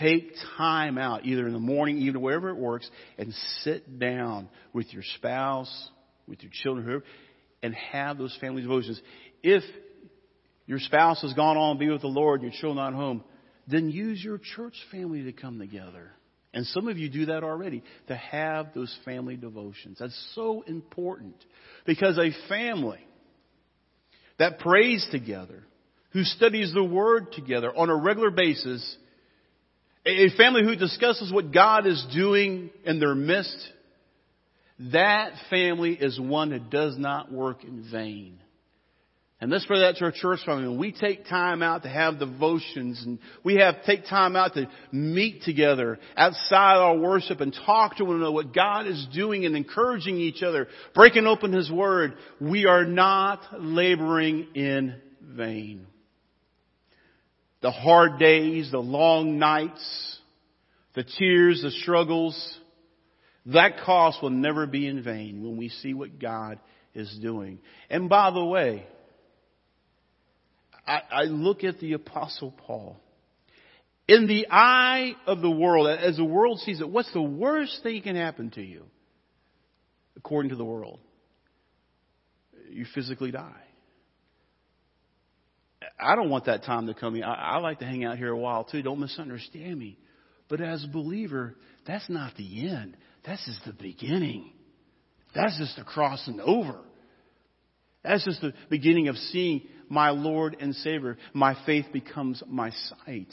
Take 0.00 0.32
time 0.56 0.96
out, 0.96 1.26
either 1.26 1.46
in 1.46 1.52
the 1.52 1.58
morning, 1.58 1.98
even 1.98 2.20
wherever 2.22 2.48
it 2.48 2.56
works, 2.56 2.88
and 3.18 3.34
sit 3.60 3.98
down 3.98 4.48
with 4.72 4.92
your 4.92 5.02
spouse, 5.16 5.90
with 6.26 6.42
your 6.42 6.50
children, 6.62 6.86
whoever, 6.86 7.04
and 7.62 7.74
have 7.74 8.16
those 8.16 8.36
family 8.40 8.62
devotions. 8.62 9.00
If 9.42 9.62
your 10.66 10.78
spouse 10.78 11.20
has 11.22 11.34
gone 11.34 11.58
on 11.58 11.76
to 11.76 11.78
be 11.78 11.90
with 11.90 12.00
the 12.00 12.06
Lord 12.06 12.42
your 12.42 12.52
children 12.52 12.76
not 12.76 12.94
home, 12.94 13.22
then 13.68 13.90
use 13.90 14.22
your 14.24 14.38
church 14.38 14.74
family 14.90 15.24
to 15.24 15.32
come 15.32 15.58
together. 15.58 16.10
And 16.54 16.66
some 16.66 16.88
of 16.88 16.98
you 16.98 17.08
do 17.08 17.26
that 17.26 17.44
already, 17.44 17.82
to 18.08 18.16
have 18.16 18.74
those 18.74 18.94
family 19.04 19.36
devotions. 19.36 19.98
That's 20.00 20.32
so 20.34 20.62
important. 20.66 21.36
Because 21.86 22.18
a 22.18 22.30
family 22.48 23.00
that 24.38 24.58
prays 24.58 25.06
together, 25.10 25.62
who 26.12 26.24
studies 26.24 26.72
the 26.72 26.84
Word 26.84 27.32
together 27.32 27.74
on 27.74 27.90
a 27.90 27.96
regular 27.96 28.30
basis, 28.30 28.96
a 30.04 30.30
family 30.36 30.62
who 30.64 30.76
discusses 30.76 31.32
what 31.32 31.52
God 31.52 31.86
is 31.86 32.04
doing 32.14 32.70
in 32.84 32.98
their 32.98 33.14
midst, 33.14 33.56
that 34.92 35.32
family 35.48 35.92
is 35.92 36.18
one 36.18 36.50
that 36.50 36.70
does 36.70 36.98
not 36.98 37.30
work 37.30 37.62
in 37.62 37.86
vain. 37.90 38.38
And 39.42 39.52
pray 39.66 39.80
that 39.80 39.96
to 39.96 40.04
our 40.04 40.12
church 40.12 40.38
family. 40.46 40.68
When 40.68 40.78
we 40.78 40.92
take 40.92 41.26
time 41.26 41.64
out 41.64 41.82
to 41.82 41.88
have 41.88 42.20
devotions 42.20 43.02
and 43.04 43.18
we 43.42 43.56
have 43.56 43.82
take 43.84 44.06
time 44.06 44.36
out 44.36 44.54
to 44.54 44.68
meet 44.92 45.42
together 45.42 45.98
outside 46.16 46.76
our 46.76 46.96
worship 46.96 47.40
and 47.40 47.52
talk 47.52 47.96
to 47.96 48.04
one 48.04 48.18
another 48.18 48.30
what 48.30 48.54
God 48.54 48.86
is 48.86 49.04
doing 49.12 49.44
and 49.44 49.56
encouraging 49.56 50.16
each 50.18 50.44
other, 50.44 50.68
breaking 50.94 51.26
open 51.26 51.52
His 51.52 51.68
Word, 51.68 52.14
we 52.40 52.66
are 52.66 52.84
not 52.84 53.40
laboring 53.58 54.46
in 54.54 55.00
vain. 55.20 55.88
The 57.62 57.72
hard 57.72 58.20
days, 58.20 58.70
the 58.70 58.78
long 58.78 59.40
nights, 59.40 60.20
the 60.94 61.02
tears, 61.02 61.62
the 61.62 61.72
struggles, 61.72 62.60
that 63.46 63.80
cost 63.84 64.22
will 64.22 64.30
never 64.30 64.68
be 64.68 64.86
in 64.86 65.02
vain 65.02 65.42
when 65.42 65.56
we 65.56 65.68
see 65.68 65.94
what 65.94 66.20
God 66.20 66.60
is 66.94 67.12
doing. 67.20 67.58
And 67.90 68.08
by 68.08 68.30
the 68.30 68.44
way, 68.44 68.86
I, 70.86 71.00
I 71.10 71.22
look 71.24 71.64
at 71.64 71.78
the 71.80 71.92
apostle 71.94 72.52
Paul. 72.66 72.96
In 74.08 74.26
the 74.26 74.46
eye 74.50 75.14
of 75.26 75.40
the 75.40 75.50
world, 75.50 75.88
as 75.88 76.16
the 76.16 76.24
world 76.24 76.58
sees 76.60 76.80
it, 76.80 76.88
what's 76.88 77.12
the 77.12 77.22
worst 77.22 77.82
thing 77.82 77.96
that 77.96 78.04
can 78.04 78.16
happen 78.16 78.50
to 78.50 78.62
you? 78.62 78.84
According 80.16 80.50
to 80.50 80.56
the 80.56 80.64
world. 80.64 81.00
You 82.68 82.84
physically 82.94 83.30
die. 83.30 83.52
I 86.00 86.16
don't 86.16 86.30
want 86.30 86.46
that 86.46 86.64
time 86.64 86.86
to 86.86 86.94
come. 86.94 87.14
I, 87.22 87.32
I 87.32 87.58
like 87.58 87.78
to 87.78 87.84
hang 87.84 88.04
out 88.04 88.18
here 88.18 88.30
a 88.30 88.36
while 88.36 88.64
too. 88.64 88.82
Don't 88.82 89.00
misunderstand 89.00 89.78
me. 89.78 89.98
But 90.48 90.60
as 90.60 90.84
a 90.84 90.88
believer, 90.88 91.54
that's 91.86 92.08
not 92.08 92.34
the 92.36 92.68
end. 92.68 92.96
That's 93.24 93.44
just 93.46 93.64
the 93.64 93.72
beginning. 93.72 94.52
That's 95.34 95.56
just 95.58 95.76
the 95.76 95.84
crossing 95.84 96.40
over. 96.40 96.78
That's 98.02 98.24
just 98.24 98.40
the 98.40 98.52
beginning 98.68 99.08
of 99.08 99.16
seeing 99.16 99.62
my 99.92 100.08
Lord 100.08 100.56
and 100.58 100.74
Savior. 100.74 101.18
My 101.34 101.54
faith 101.66 101.84
becomes 101.92 102.42
my 102.48 102.70
sight. 102.70 103.28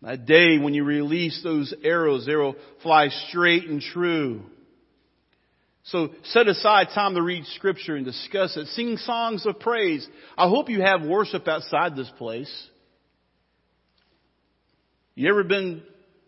That 0.00 0.24
day 0.24 0.58
when 0.58 0.72
you 0.72 0.82
release 0.82 1.42
those 1.44 1.74
arrows, 1.84 2.24
they 2.24 2.34
will 2.34 2.56
fly 2.82 3.08
straight 3.28 3.68
and 3.68 3.82
true. 3.82 4.40
So 5.84 6.08
set 6.24 6.48
aside 6.48 6.88
time 6.94 7.14
to 7.16 7.22
read 7.22 7.44
scripture 7.54 7.94
and 7.94 8.06
discuss 8.06 8.56
it. 8.56 8.68
Sing 8.68 8.96
songs 8.96 9.44
of 9.44 9.60
praise. 9.60 10.08
I 10.38 10.48
hope 10.48 10.70
you 10.70 10.80
have 10.80 11.02
worship 11.02 11.46
outside 11.46 11.94
this 11.94 12.10
place. 12.16 12.68
You 15.14 15.28
ever 15.28 15.44
been, 15.44 15.82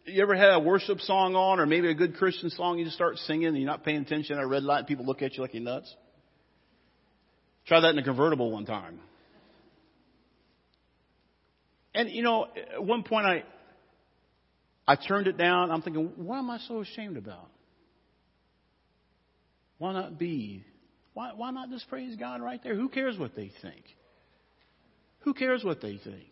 you 0.05 0.22
ever 0.22 0.35
had 0.35 0.50
a 0.50 0.61
worship 0.61 1.00
song 1.00 1.35
on 1.35 1.61
or 1.61 1.66
maybe 1.66 1.88
a 1.88 1.94
good 1.94 2.16
Christian 2.16 2.50
song 2.50 2.79
you 2.79 2.85
just 2.85 2.96
start 2.96 3.16
singing 3.16 3.46
and 3.46 3.57
you're 3.57 3.66
not 3.66 3.85
paying 3.85 4.03
attention 4.03 4.37
at 4.37 4.44
a 4.44 4.46
red 4.46 4.64
light 4.64 4.81
and 4.81 4.87
people 4.87 5.07
look 5.07 5.22
at 5.22 5.35
you 5.35 5.42
like 5.42 5.55
you're 5.55 5.62
nuts? 5.62 5.94
Try 7.66 7.81
that 7.81 7.90
in 7.90 7.98
a 7.98 8.03
convertible 8.03 8.50
one 8.50 8.66
time. 8.66 9.00
And 11.94 12.11
you 12.11 12.22
know, 12.22 12.46
at 12.74 12.85
one 12.85 13.03
point 13.05 13.27
I, 13.27 13.44
I 14.87 14.96
turned 14.96 15.29
it 15.29 15.38
down. 15.38 15.70
I'm 15.70 15.83
thinking, 15.83 16.12
what 16.16 16.38
am 16.38 16.50
I 16.50 16.59
so 16.68 16.81
ashamed 16.81 17.16
about? 17.16 17.48
Why 19.79 19.92
not 19.92 20.18
be? 20.18 20.64
Why, 21.14 21.33
why 21.35 21.50
not 21.53 21.70
just 21.70 21.88
praise 21.88 22.16
God 22.16 22.42
right 22.42 22.61
there? 22.62 22.74
Who 22.74 22.88
cares 22.88 23.18
what 23.18 23.37
they 23.37 23.53
think? 23.62 23.85
Who 25.20 25.33
cares 25.33 25.64
what 25.64 25.81
they 25.81 25.98
think? 26.03 26.29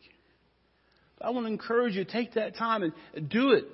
I 1.21 1.31
want 1.31 1.47
to 1.47 1.53
encourage 1.53 1.95
you 1.95 2.05
to 2.05 2.11
take 2.11 2.35
that 2.35 2.57
time 2.57 2.83
and 3.15 3.29
do 3.29 3.53
it 3.53 3.65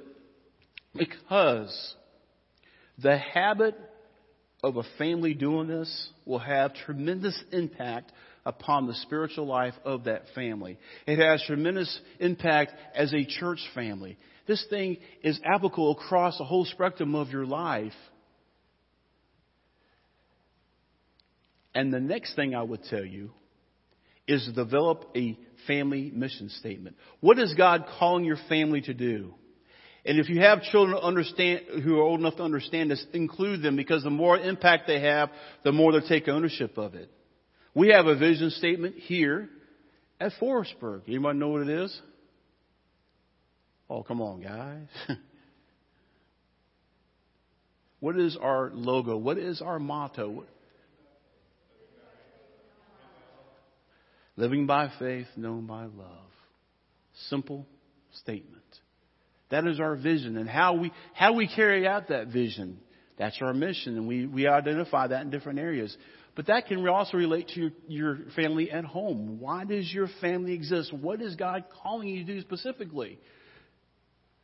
because 0.94 1.94
the 2.98 3.16
habit 3.16 3.74
of 4.68 4.76
a 4.76 4.84
family 4.98 5.34
doing 5.34 5.68
this 5.68 6.08
will 6.24 6.38
have 6.38 6.74
tremendous 6.86 7.38
impact 7.52 8.12
upon 8.46 8.86
the 8.86 8.94
spiritual 8.94 9.46
life 9.46 9.74
of 9.84 10.04
that 10.04 10.22
family. 10.34 10.78
It 11.06 11.18
has 11.18 11.42
tremendous 11.46 12.00
impact 12.20 12.72
as 12.94 13.12
a 13.12 13.24
church 13.24 13.60
family. 13.74 14.16
This 14.46 14.64
thing 14.70 14.98
is 15.22 15.38
applicable 15.44 15.92
across 15.92 16.38
the 16.38 16.44
whole 16.44 16.64
spectrum 16.64 17.14
of 17.14 17.30
your 17.30 17.44
life. 17.44 17.92
And 21.74 21.92
the 21.92 22.00
next 22.00 22.34
thing 22.34 22.54
I 22.54 22.62
would 22.62 22.84
tell 22.84 23.04
you 23.04 23.30
is 24.26 24.44
to 24.44 24.52
develop 24.52 25.10
a 25.16 25.38
family 25.66 26.10
mission 26.14 26.48
statement. 26.50 26.96
What 27.20 27.38
is 27.38 27.54
God 27.54 27.86
calling 27.98 28.24
your 28.24 28.38
family 28.48 28.80
to 28.82 28.94
do? 28.94 29.34
And 30.08 30.18
if 30.18 30.30
you 30.30 30.40
have 30.40 30.62
children 30.62 30.96
understand, 30.96 31.66
who 31.84 31.98
are 31.98 32.02
old 32.02 32.20
enough 32.20 32.36
to 32.36 32.42
understand 32.42 32.90
this, 32.90 33.04
include 33.12 33.60
them 33.60 33.76
because 33.76 34.02
the 34.02 34.08
more 34.08 34.38
impact 34.38 34.86
they 34.86 35.00
have, 35.00 35.28
the 35.64 35.70
more 35.70 35.92
they 35.92 36.00
take 36.08 36.28
ownership 36.28 36.78
of 36.78 36.94
it. 36.94 37.10
We 37.74 37.88
have 37.90 38.06
a 38.06 38.16
vision 38.16 38.48
statement 38.48 38.94
here 38.96 39.50
at 40.18 40.32
Forestburg. 40.40 41.02
Anybody 41.06 41.38
know 41.38 41.48
what 41.48 41.60
it 41.60 41.68
is? 41.68 42.00
Oh, 43.90 44.02
come 44.02 44.22
on, 44.22 44.40
guys. 44.40 44.86
what 48.00 48.18
is 48.18 48.34
our 48.40 48.70
logo? 48.72 49.18
What 49.18 49.36
is 49.36 49.60
our 49.60 49.78
motto? 49.78 50.46
Living 54.36 54.64
by 54.64 54.90
faith, 54.98 55.26
known 55.36 55.66
by 55.66 55.82
love. 55.82 56.30
Simple 57.28 57.66
statement. 58.22 58.57
That 59.50 59.66
is 59.66 59.80
our 59.80 59.96
vision. 59.96 60.36
And 60.36 60.48
how 60.48 60.74
we, 60.74 60.92
how 61.14 61.34
we 61.34 61.48
carry 61.48 61.86
out 61.86 62.08
that 62.08 62.28
vision, 62.28 62.78
that's 63.18 63.38
our 63.40 63.54
mission. 63.54 63.96
And 63.96 64.06
we, 64.06 64.26
we 64.26 64.46
identify 64.46 65.06
that 65.06 65.22
in 65.22 65.30
different 65.30 65.58
areas. 65.58 65.96
But 66.36 66.46
that 66.46 66.66
can 66.66 66.86
also 66.86 67.16
relate 67.16 67.48
to 67.54 67.60
your, 67.60 67.70
your 67.88 68.18
family 68.36 68.70
at 68.70 68.84
home. 68.84 69.40
Why 69.40 69.64
does 69.64 69.92
your 69.92 70.08
family 70.20 70.52
exist? 70.52 70.92
What 70.92 71.20
is 71.20 71.34
God 71.34 71.64
calling 71.82 72.08
you 72.08 72.24
to 72.24 72.34
do 72.34 72.40
specifically? 72.42 73.18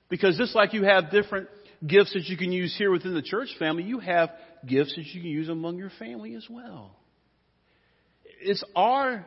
Because 0.09 0.37
just 0.37 0.55
like 0.55 0.73
you 0.73 0.85
have 0.85 1.11
different 1.11 1.49
gifts 1.87 2.13
that 2.15 2.25
you 2.25 2.37
can 2.37 2.51
use 2.51 2.75
here 2.77 2.91
within 2.91 3.15
the 3.15 3.23
church 3.23 3.49
family, 3.59 3.85
you 3.85 4.01
have 4.01 4.31
gifts 4.67 4.95
that 4.97 5.05
you 5.07 5.21
can 5.21 5.31
use 5.31 5.49
among 5.49 5.77
your 5.77 5.91
family 5.99 6.35
as 6.35 6.47
well. 6.49 6.97
It's 8.41 8.63
our, 8.75 9.25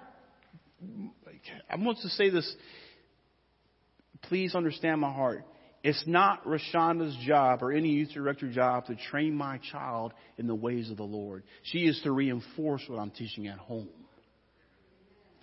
I 1.69 1.75
want 1.77 1.99
to 1.99 2.09
say 2.09 2.29
this, 2.29 2.53
please 4.23 4.55
understand 4.55 5.01
my 5.01 5.11
heart. 5.11 5.45
It's 5.83 6.03
not 6.07 6.45
Rashonda's 6.45 7.15
job 7.25 7.61
or 7.61 7.71
any 7.71 7.89
youth 7.89 8.09
director 8.13 8.51
job 8.51 8.87
to 8.87 8.95
train 8.95 9.35
my 9.35 9.59
child 9.71 10.13
in 10.37 10.47
the 10.47 10.55
ways 10.55 10.89
of 10.89 10.97
the 10.97 11.03
Lord. 11.03 11.43
She 11.63 11.79
is 11.79 11.99
to 12.03 12.11
reinforce 12.11 12.81
what 12.87 12.99
I'm 12.99 13.11
teaching 13.11 13.47
at 13.47 13.59
home. 13.59 13.89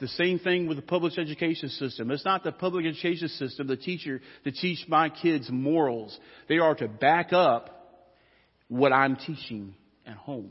The 0.01 0.09
same 0.09 0.41
thing 0.41 0.67
with 0.67 0.77
the 0.77 0.83
public 0.83 1.17
education 1.19 1.69
system. 1.69 2.11
It's 2.11 2.25
not 2.25 2.43
the 2.43 2.51
public 2.51 2.85
education 2.85 3.29
system, 3.29 3.69
the 3.69 3.77
teacher, 3.77 4.21
to 4.43 4.51
teach 4.51 4.85
my 4.89 5.09
kids 5.09 5.49
morals. 5.51 6.19
They 6.49 6.59
are 6.59 6.75
to 6.75 6.89
back 6.89 7.33
up 7.33 7.71
what 8.67 8.93
I'm 8.93 9.15
teaching 9.17 9.75
at 10.05 10.17
home. 10.17 10.51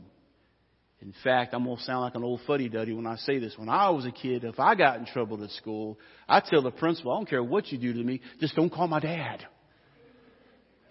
In 1.02 1.12
fact, 1.22 1.52
I'm 1.52 1.64
going 1.64 1.76
to 1.76 1.82
sound 1.82 2.00
like 2.00 2.14
an 2.14 2.24
old 2.24 2.40
fuddy 2.46 2.70
duddy 2.70 2.94
when 2.94 3.06
I 3.06 3.16
say 3.16 3.38
this. 3.38 3.52
When 3.58 3.68
I 3.68 3.90
was 3.90 4.06
a 4.06 4.10
kid, 4.10 4.44
if 4.44 4.58
I 4.58 4.74
got 4.74 4.98
in 4.98 5.04
trouble 5.04 5.44
at 5.44 5.50
school, 5.50 5.98
I 6.26 6.40
tell 6.40 6.62
the 6.62 6.70
principal, 6.70 7.12
I 7.12 7.16
don't 7.16 7.28
care 7.28 7.44
what 7.44 7.70
you 7.70 7.76
do 7.76 7.92
to 7.92 8.02
me, 8.02 8.22
just 8.40 8.56
don't 8.56 8.72
call 8.72 8.88
my 8.88 9.00
dad 9.00 9.46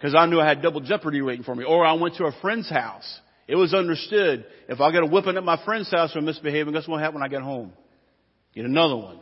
because 0.03 0.15
I 0.15 0.25
knew 0.25 0.37
I 0.37 0.45
had 0.45 0.61
double 0.61 0.81
jeopardy 0.81 1.21
waiting 1.21 1.45
for 1.45 1.55
me. 1.55 1.63
Or 1.63 1.85
I 1.85 1.93
went 1.93 2.15
to 2.15 2.25
a 2.25 2.33
friend's 2.41 2.69
house. 2.69 3.21
It 3.47 3.55
was 3.55 3.73
understood. 3.73 4.45
If 4.67 4.81
I 4.81 4.91
get 4.91 5.01
a 5.01 5.05
whipping 5.05 5.37
at 5.37 5.45
my 5.45 5.63
friend's 5.63 5.89
house 5.89 6.11
for 6.11 6.19
misbehaving, 6.19 6.73
guess 6.73 6.85
what 6.89 6.99
happens 6.99 7.21
when 7.21 7.23
I 7.23 7.29
get 7.29 7.41
home? 7.41 7.71
Get 8.53 8.65
another 8.65 8.97
one. 8.97 9.21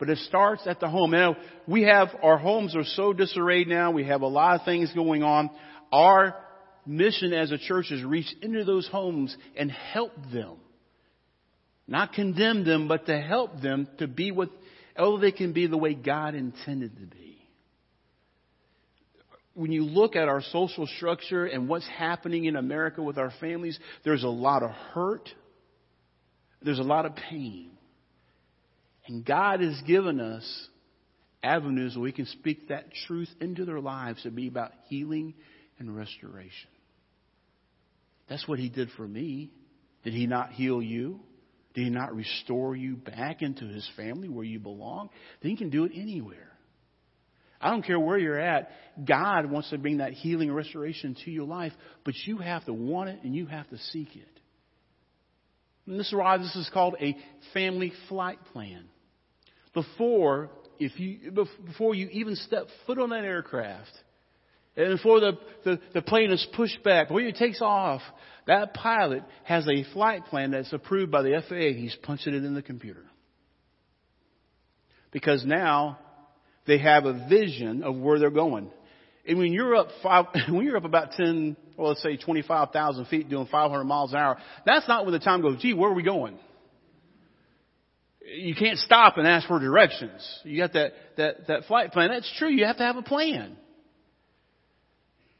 But 0.00 0.10
it 0.10 0.18
starts 0.26 0.66
at 0.66 0.80
the 0.80 0.88
home. 0.88 1.12
Now, 1.12 1.36
we 1.68 1.82
have, 1.82 2.08
our 2.20 2.36
homes 2.36 2.74
are 2.74 2.82
so 2.82 3.12
disarrayed 3.12 3.68
now. 3.68 3.92
We 3.92 4.06
have 4.06 4.22
a 4.22 4.26
lot 4.26 4.58
of 4.58 4.64
things 4.64 4.92
going 4.92 5.22
on. 5.22 5.50
Our 5.92 6.34
mission 6.84 7.32
as 7.32 7.52
a 7.52 7.58
church 7.58 7.92
is 7.92 8.02
reach 8.02 8.26
into 8.42 8.64
those 8.64 8.88
homes 8.88 9.36
and 9.56 9.70
help 9.70 10.10
them. 10.32 10.56
Not 11.86 12.12
condemn 12.12 12.64
them, 12.64 12.88
but 12.88 13.06
to 13.06 13.20
help 13.20 13.60
them 13.60 13.86
to 13.98 14.08
be 14.08 14.32
what, 14.32 14.48
oh, 14.96 15.20
they 15.20 15.30
can 15.30 15.52
be 15.52 15.68
the 15.68 15.78
way 15.78 15.94
God 15.94 16.34
intended 16.34 16.96
to 16.96 17.06
be 17.06 17.33
when 19.54 19.70
you 19.70 19.84
look 19.84 20.16
at 20.16 20.28
our 20.28 20.42
social 20.42 20.86
structure 20.86 21.46
and 21.46 21.68
what's 21.68 21.88
happening 21.88 22.44
in 22.44 22.56
America 22.56 23.02
with 23.02 23.18
our 23.18 23.32
families, 23.40 23.78
there's 24.04 24.24
a 24.24 24.28
lot 24.28 24.62
of 24.62 24.70
hurt. 24.70 25.28
There's 26.60 26.80
a 26.80 26.84
lot 26.84 27.06
of 27.06 27.14
pain. 27.14 27.70
And 29.06 29.24
God 29.24 29.60
has 29.60 29.80
given 29.86 30.20
us 30.20 30.68
avenues 31.42 31.94
where 31.94 32.02
we 32.02 32.12
can 32.12 32.26
speak 32.26 32.68
that 32.68 32.86
truth 33.06 33.28
into 33.40 33.64
their 33.64 33.80
lives 33.80 34.22
to 34.22 34.30
be 34.30 34.48
about 34.48 34.72
healing 34.88 35.34
and 35.78 35.94
restoration. 35.94 36.70
That's 38.28 38.48
what 38.48 38.58
He 38.58 38.68
did 38.68 38.88
for 38.96 39.06
me. 39.06 39.50
Did 40.02 40.14
He 40.14 40.26
not 40.26 40.52
heal 40.52 40.82
you? 40.82 41.20
Did 41.74 41.84
He 41.84 41.90
not 41.90 42.14
restore 42.14 42.74
you 42.74 42.96
back 42.96 43.42
into 43.42 43.66
His 43.66 43.88
family 43.96 44.28
where 44.28 44.44
you 44.44 44.58
belong? 44.58 45.10
Then 45.42 45.50
He 45.50 45.56
can 45.56 45.70
do 45.70 45.84
it 45.84 45.92
anywhere. 45.94 46.53
I 47.64 47.70
don't 47.70 47.82
care 47.82 47.98
where 47.98 48.18
you're 48.18 48.38
at. 48.38 48.68
God 49.02 49.50
wants 49.50 49.70
to 49.70 49.78
bring 49.78 49.96
that 49.96 50.12
healing 50.12 50.48
and 50.48 50.56
restoration 50.56 51.16
to 51.24 51.30
your 51.30 51.46
life, 51.46 51.72
but 52.04 52.14
you 52.26 52.36
have 52.36 52.62
to 52.66 52.74
want 52.74 53.08
it 53.08 53.20
and 53.24 53.34
you 53.34 53.46
have 53.46 53.66
to 53.70 53.78
seek 53.90 54.14
it. 54.14 54.28
And 55.86 55.98
this 55.98 56.08
is 56.08 56.12
why 56.12 56.36
this 56.36 56.54
is 56.56 56.70
called 56.74 56.96
a 57.00 57.16
family 57.54 57.94
flight 58.10 58.38
plan. 58.52 58.84
Before, 59.72 60.50
if 60.78 61.00
you, 61.00 61.32
before 61.66 61.94
you 61.94 62.08
even 62.12 62.36
step 62.36 62.66
foot 62.86 62.98
on 62.98 63.08
that 63.10 63.24
aircraft, 63.24 63.92
and 64.76 64.98
before 64.98 65.20
the, 65.20 65.32
the, 65.64 65.80
the 65.94 66.02
plane 66.02 66.32
is 66.32 66.46
pushed 66.54 66.82
back, 66.84 67.08
before 67.08 67.22
it 67.22 67.36
takes 67.36 67.62
off, 67.62 68.02
that 68.46 68.74
pilot 68.74 69.22
has 69.44 69.66
a 69.66 69.90
flight 69.94 70.26
plan 70.26 70.50
that's 70.50 70.72
approved 70.74 71.10
by 71.10 71.22
the 71.22 71.42
FAA. 71.48 71.80
He's 71.80 71.96
punching 72.02 72.34
it 72.34 72.44
in 72.44 72.54
the 72.54 72.62
computer. 72.62 73.04
Because 75.12 75.46
now 75.46 75.98
they 76.66 76.78
have 76.78 77.04
a 77.04 77.26
vision 77.28 77.82
of 77.82 77.96
where 77.96 78.18
they're 78.18 78.30
going. 78.30 78.70
And 79.26 79.38
when 79.38 79.52
you're 79.52 79.74
up 79.74 79.88
five, 80.02 80.26
when 80.48 80.64
you're 80.64 80.76
up 80.76 80.84
about 80.84 81.12
10, 81.12 81.56
well, 81.76 81.88
let's 81.88 82.02
say 82.02 82.16
25,000 82.16 83.06
feet 83.06 83.28
doing 83.28 83.46
500 83.46 83.84
miles 83.84 84.12
an 84.12 84.18
hour, 84.18 84.38
that's 84.66 84.86
not 84.88 85.04
when 85.04 85.12
the 85.12 85.20
time 85.20 85.42
goes, 85.42 85.60
gee, 85.60 85.74
where 85.74 85.90
are 85.90 85.94
we 85.94 86.02
going? 86.02 86.38
You 88.36 88.54
can't 88.54 88.78
stop 88.78 89.18
and 89.18 89.26
ask 89.26 89.46
for 89.46 89.58
directions. 89.58 90.40
You 90.44 90.58
got 90.58 90.72
that, 90.72 90.92
that, 91.16 91.46
that 91.48 91.64
flight 91.64 91.92
plan. 91.92 92.10
That's 92.10 92.32
true. 92.38 92.48
You 92.48 92.64
have 92.64 92.78
to 92.78 92.82
have 92.82 92.96
a 92.96 93.02
plan. 93.02 93.56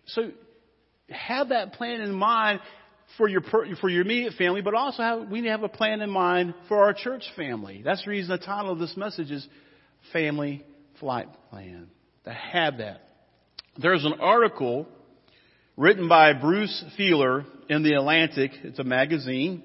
So 0.07 0.31
have 1.09 1.49
that 1.49 1.73
plan 1.75 2.03
in 2.03 2.13
mind 2.13 2.61
for 3.17 3.29
your 3.29 3.43
for 3.43 3.89
your 3.89 4.03
immediate 4.03 4.35
family, 4.35 4.61
but 4.61 4.75
also 4.75 5.03
have, 5.03 5.29
we 5.29 5.41
need 5.41 5.47
to 5.47 5.53
have 5.53 5.63
a 5.63 5.69
plan 5.69 6.01
in 6.03 6.11
mind 6.11 6.55
for 6.69 6.85
our 6.85 6.93
church 6.93 7.25
family. 7.37 7.81
That's 7.83 8.05
the 8.05 8.11
reason 8.11 8.31
the 8.31 8.45
title 8.45 8.73
of 8.73 8.79
this 8.79 8.97
message 8.97 9.31
is 9.31 9.47
Family 10.13 10.65
Flight 11.01 11.29
Plan. 11.51 11.89
To 12.25 12.33
have 12.33 12.79
that. 12.79 13.03
There's 13.77 14.05
an 14.05 14.15
article 14.21 14.89
written 15.77 16.09
by 16.09 16.33
Bruce 16.33 16.85
Feiler 16.99 17.45
in 17.69 17.83
the 17.83 17.95
Atlantic. 17.95 18.53
It's 18.63 18.79
a 18.79 18.85
magazine. 18.85 19.63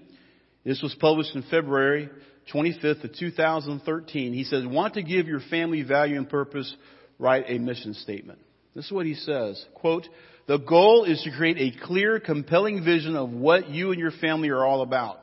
This 0.66 0.82
was 0.82 0.94
published 0.96 1.36
in 1.36 1.44
February 1.44 2.10
25th 2.54 3.04
of 3.04 3.14
2013. 3.14 4.34
He 4.34 4.44
says, 4.44 4.66
"Want 4.66 4.96
to 4.96 5.04
give 5.04 5.28
your 5.28 5.40
family 5.40 5.84
value 5.84 6.18
and 6.18 6.28
purpose? 6.28 6.76
Write 7.18 7.46
a 7.48 7.60
mission 7.60 7.94
statement." 7.94 8.40
This 8.76 8.86
is 8.86 8.92
what 8.92 9.06
he 9.06 9.14
says. 9.14 9.64
Quote, 9.76 10.08
the 10.48 10.58
goal 10.58 11.04
is 11.04 11.22
to 11.24 11.32
create 11.32 11.58
a 11.60 11.78
clear, 11.86 12.20
compelling 12.20 12.84
vision 12.84 13.16
of 13.16 13.32
what 13.32 13.70
you 13.70 13.92
and 13.92 14.00
your 14.00 14.10
family 14.10 14.50
are 14.50 14.66
all 14.66 14.82
about. 14.82 15.20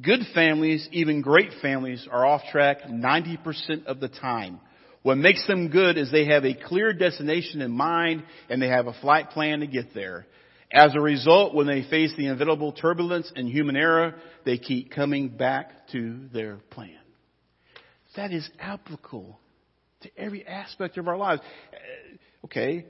Good 0.00 0.20
families, 0.32 0.88
even 0.92 1.22
great 1.22 1.52
families, 1.60 2.06
are 2.08 2.24
off 2.24 2.42
track 2.52 2.88
90% 2.88 3.86
of 3.86 3.98
the 3.98 4.08
time. 4.08 4.60
What 5.02 5.16
makes 5.16 5.46
them 5.46 5.68
good 5.68 5.96
is 5.96 6.10
they 6.10 6.26
have 6.26 6.44
a 6.44 6.54
clear 6.54 6.92
destination 6.92 7.62
in 7.62 7.70
mind 7.70 8.24
and 8.48 8.60
they 8.60 8.68
have 8.68 8.86
a 8.86 8.92
flight 8.94 9.30
plan 9.30 9.60
to 9.60 9.66
get 9.66 9.94
there. 9.94 10.26
As 10.70 10.94
a 10.94 11.00
result, 11.00 11.54
when 11.54 11.66
they 11.66 11.82
face 11.82 12.12
the 12.16 12.26
inevitable 12.26 12.72
turbulence 12.72 13.32
and 13.34 13.48
human 13.48 13.76
error, 13.76 14.16
they 14.44 14.58
keep 14.58 14.90
coming 14.90 15.28
back 15.28 15.88
to 15.92 16.28
their 16.32 16.56
plan. 16.70 16.98
That 18.16 18.32
is 18.32 18.48
applicable 18.58 19.38
to 20.02 20.10
every 20.18 20.46
aspect 20.46 20.98
of 20.98 21.08
our 21.08 21.16
lives. 21.16 21.40
Uh, 21.72 22.46
okay, 22.46 22.84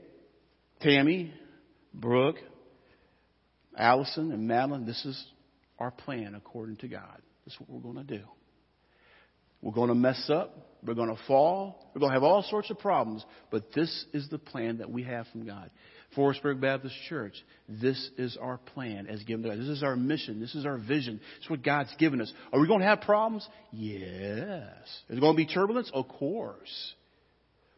Tammy, 0.81 1.33
Brooke, 1.93 2.37
Allison, 3.77 4.31
and 4.31 4.47
Madeline, 4.47 4.85
this 4.85 5.05
is 5.05 5.23
our 5.77 5.91
plan 5.91 6.35
according 6.35 6.77
to 6.77 6.87
God. 6.87 7.21
This 7.45 7.53
is 7.53 7.59
what 7.61 7.69
we're 7.69 7.93
going 7.93 8.05
to 8.07 8.17
do. 8.17 8.23
We're 9.61 9.73
going 9.73 9.89
to 9.89 9.95
mess 9.95 10.29
up. 10.29 10.68
We're 10.85 10.93
going 10.93 11.09
to 11.09 11.21
fall. 11.27 11.91
We're 11.93 11.99
going 11.99 12.11
to 12.11 12.15
have 12.15 12.23
all 12.23 12.43
sorts 12.43 12.69
of 12.69 12.79
problems. 12.79 13.25
But 13.51 13.73
this 13.73 14.05
is 14.13 14.29
the 14.29 14.37
plan 14.37 14.77
that 14.77 14.89
we 14.89 15.03
have 15.03 15.27
from 15.27 15.45
God. 15.45 15.69
Forestburg 16.15 16.59
Baptist 16.59 16.95
Church, 17.07 17.33
this 17.67 18.09
is 18.17 18.37
our 18.41 18.57
plan 18.57 19.07
as 19.07 19.21
given 19.23 19.43
to 19.43 19.51
us. 19.51 19.59
This 19.59 19.67
is 19.67 19.83
our 19.83 19.95
mission. 19.95 20.39
This 20.39 20.55
is 20.55 20.65
our 20.65 20.77
vision. 20.77 21.19
It's 21.39 21.49
what 21.49 21.63
God's 21.63 21.93
given 21.99 22.21
us. 22.21 22.31
Are 22.51 22.59
we 22.59 22.67
going 22.67 22.79
to 22.79 22.85
have 22.85 23.01
problems? 23.01 23.47
Yes. 23.71 24.71
Is 25.09 25.17
it 25.17 25.19
going 25.19 25.33
to 25.33 25.37
be 25.37 25.45
turbulence? 25.45 25.91
Of 25.93 26.07
course. 26.07 26.93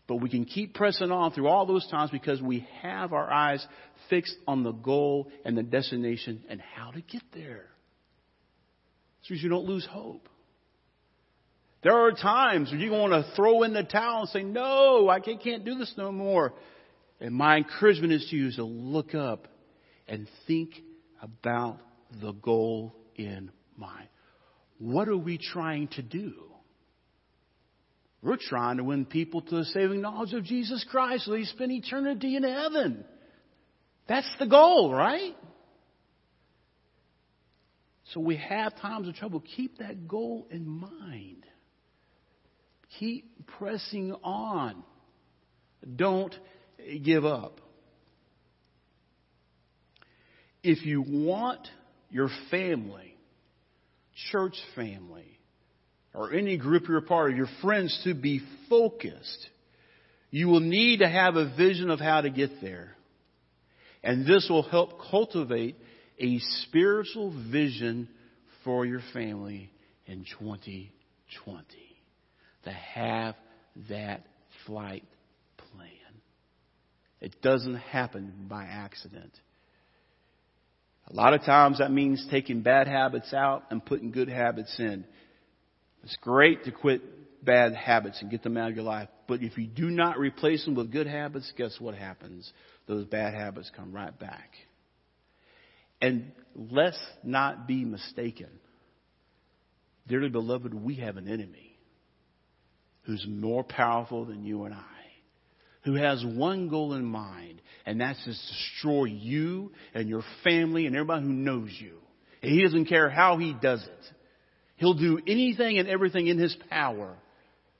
But 0.07 0.17
we 0.17 0.29
can 0.29 0.45
keep 0.45 0.73
pressing 0.73 1.11
on 1.11 1.31
through 1.31 1.47
all 1.47 1.65
those 1.65 1.87
times 1.87 2.11
because 2.11 2.41
we 2.41 2.67
have 2.81 3.13
our 3.13 3.31
eyes 3.31 3.65
fixed 4.09 4.35
on 4.47 4.63
the 4.63 4.71
goal 4.71 5.29
and 5.45 5.57
the 5.57 5.63
destination 5.63 6.43
and 6.49 6.61
how 6.61 6.91
to 6.91 7.01
get 7.01 7.23
there. 7.33 7.65
So 9.23 9.35
you 9.35 9.49
don't 9.49 9.65
lose 9.65 9.85
hope. 9.89 10.27
There 11.83 11.95
are 11.95 12.11
times 12.11 12.71
when 12.71 12.79
you 12.79 12.91
want 12.91 13.13
to 13.13 13.35
throw 13.35 13.63
in 13.63 13.73
the 13.73 13.83
towel 13.83 14.21
and 14.21 14.29
say, 14.29 14.43
No, 14.43 15.09
I 15.09 15.19
can't 15.19 15.65
do 15.65 15.75
this 15.75 15.93
no 15.97 16.11
more. 16.11 16.53
And 17.19 17.33
my 17.33 17.57
encouragement 17.57 18.13
is 18.13 18.27
to 18.29 18.35
you 18.35 18.47
is 18.47 18.55
to 18.55 18.63
look 18.63 19.15
up 19.15 19.47
and 20.07 20.27
think 20.47 20.75
about 21.21 21.79
the 22.19 22.33
goal 22.33 22.95
in 23.15 23.51
mind. 23.77 24.07
What 24.77 25.07
are 25.07 25.17
we 25.17 25.37
trying 25.37 25.87
to 25.89 26.01
do? 26.01 26.33
We're 28.23 28.37
trying 28.37 28.77
to 28.77 28.83
win 28.83 29.05
people 29.05 29.41
to 29.41 29.55
the 29.55 29.65
saving 29.65 30.01
knowledge 30.01 30.33
of 30.33 30.43
Jesus 30.43 30.85
Christ 30.89 31.25
so 31.25 31.31
they 31.31 31.43
spend 31.43 31.71
eternity 31.71 32.35
in 32.35 32.43
heaven. 32.43 33.03
That's 34.07 34.29
the 34.39 34.45
goal, 34.45 34.93
right? 34.93 35.35
So 38.13 38.19
we 38.19 38.37
have 38.37 38.79
times 38.79 39.07
of 39.07 39.15
trouble. 39.15 39.41
Keep 39.55 39.79
that 39.79 40.07
goal 40.07 40.47
in 40.51 40.67
mind. 40.67 41.45
Keep 42.99 43.47
pressing 43.57 44.13
on. 44.23 44.83
Don't 45.95 46.35
give 47.03 47.25
up. 47.25 47.59
If 50.63 50.85
you 50.85 51.01
want 51.01 51.67
your 52.09 52.29
family, 52.51 53.15
church 54.31 54.55
family, 54.75 55.39
or 56.13 56.33
any 56.33 56.57
group 56.57 56.87
you're 56.87 56.97
a 56.97 57.01
part 57.01 57.31
of, 57.31 57.37
your 57.37 57.47
friends 57.61 57.99
to 58.03 58.13
be 58.13 58.41
focused, 58.69 59.47
you 60.29 60.47
will 60.47 60.59
need 60.59 60.99
to 60.99 61.09
have 61.09 61.35
a 61.35 61.55
vision 61.55 61.89
of 61.89 61.99
how 61.99 62.21
to 62.21 62.29
get 62.29 62.61
there. 62.61 62.95
And 64.03 64.25
this 64.25 64.47
will 64.49 64.63
help 64.63 65.01
cultivate 65.09 65.75
a 66.19 66.39
spiritual 66.39 67.33
vision 67.51 68.07
for 68.63 68.85
your 68.85 69.01
family 69.13 69.71
in 70.05 70.25
2020. 70.39 71.90
To 72.63 72.71
have 72.71 73.35
that 73.89 74.25
flight 74.65 75.03
plan. 75.57 75.87
It 77.19 77.41
doesn't 77.41 77.75
happen 77.75 78.47
by 78.49 78.63
accident. 78.63 79.31
A 81.07 81.13
lot 81.13 81.33
of 81.33 81.41
times 81.43 81.79
that 81.79 81.91
means 81.91 82.25
taking 82.31 82.61
bad 82.61 82.87
habits 82.87 83.33
out 83.33 83.63
and 83.69 83.83
putting 83.83 84.11
good 84.11 84.29
habits 84.29 84.73
in. 84.79 85.05
It's 86.03 86.15
great 86.21 86.63
to 86.65 86.71
quit 86.71 87.01
bad 87.43 87.73
habits 87.73 88.21
and 88.21 88.29
get 88.29 88.43
them 88.43 88.57
out 88.57 88.69
of 88.69 88.75
your 88.75 88.85
life. 88.85 89.09
But 89.27 89.41
if 89.41 89.57
you 89.57 89.67
do 89.67 89.89
not 89.89 90.19
replace 90.19 90.63
them 90.65 90.75
with 90.75 90.91
good 90.91 91.07
habits, 91.07 91.51
guess 91.57 91.75
what 91.79 91.95
happens? 91.95 92.51
Those 92.87 93.05
bad 93.05 93.33
habits 93.33 93.71
come 93.75 93.91
right 93.91 94.17
back. 94.17 94.51
And 96.01 96.31
let's 96.55 96.99
not 97.23 97.67
be 97.67 97.85
mistaken. 97.85 98.49
Dearly 100.07 100.29
beloved, 100.29 100.73
we 100.73 100.95
have 100.95 101.17
an 101.17 101.27
enemy 101.27 101.70
who's 103.03 103.25
more 103.27 103.63
powerful 103.63 104.25
than 104.25 104.43
you 104.43 104.65
and 104.65 104.73
I, 104.73 104.85
who 105.83 105.95
has 105.95 106.23
one 106.25 106.69
goal 106.69 106.93
in 106.93 107.05
mind, 107.05 107.61
and 107.85 107.99
that's 107.99 108.23
to 108.23 108.29
destroy 108.29 109.05
you 109.05 109.71
and 109.93 110.07
your 110.07 110.23
family 110.43 110.85
and 110.85 110.95
everybody 110.95 111.25
who 111.25 111.33
knows 111.33 111.71
you. 111.79 111.97
And 112.41 112.51
he 112.51 112.63
doesn't 112.63 112.85
care 112.85 113.09
how 113.09 113.37
he 113.37 113.55
does 113.59 113.83
it. 113.83 114.13
He'll 114.77 114.93
do 114.95 115.19
anything 115.27 115.77
and 115.77 115.87
everything 115.87 116.27
in 116.27 116.37
his 116.37 116.55
power 116.69 117.15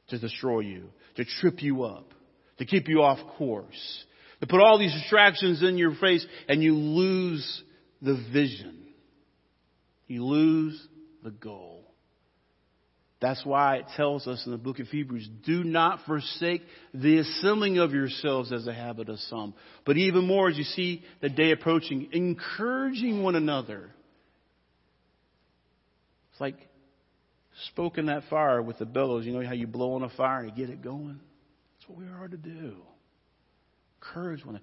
to 0.10 0.20
destroy 0.20 0.60
you, 0.60 0.90
to 1.16 1.26
trip 1.26 1.64
you 1.64 1.84
up, 1.84 2.14
to 2.60 2.66
keep 2.66 2.88
you 2.88 3.02
off 3.02 3.20
course, 3.38 4.06
to 4.40 4.48
put 4.48 4.62
all 4.62 4.78
these 4.78 4.94
distractions 4.94 5.64
in 5.64 5.78
your 5.78 5.96
face 5.96 6.26
and 6.48 6.62
you 6.62 6.76
lose 6.76 7.64
the 8.02 8.24
vision. 8.32 8.86
You 10.08 10.26
lose 10.26 10.88
the 11.24 11.32
goal. 11.32 11.91
That's 13.22 13.46
why 13.46 13.78
it 13.78 13.86
tells 13.96 14.28
us 14.28 14.44
in 14.46 14.52
the 14.52 14.58
book 14.58 14.80
of 14.80 14.88
Hebrews, 14.88 15.30
do 15.46 15.64
not 15.64 16.00
forsake 16.08 16.64
the 16.94 17.20
assembling 17.20 17.78
of 17.78 17.94
yourselves 17.94 18.52
as 18.52 18.66
a 18.66 18.74
habit 18.74 19.10
of 19.10 19.20
some. 19.20 19.54
But 19.86 19.98
even 19.98 20.26
more 20.26 20.50
as 20.50 20.58
you 20.58 20.64
see 20.64 21.04
the 21.22 21.30
day 21.30 21.52
approaching, 21.52 22.10
encouraging 22.12 23.22
one 23.22 23.36
another. 23.36 23.92
It's 26.32 26.42
like 26.42 26.56
Spoken 27.68 28.08
that 28.08 28.24
fire 28.30 28.62
with 28.62 28.80
the 28.80 28.86
bellows. 28.86 29.26
You 29.26 29.34
know 29.34 29.46
how 29.46 29.54
you 29.54 29.68
blow 29.68 29.94
on 29.94 30.04
a 30.04 30.10
fire 30.10 30.40
and 30.40 30.50
you 30.50 30.66
get 30.66 30.74
it 30.74 30.82
going? 30.82 31.20
That's 31.78 31.90
what 31.90 32.00
we 32.00 32.06
are 32.06 32.28
to 32.28 32.38
do. 32.38 32.78
Courage 34.00 34.44
when 34.46 34.60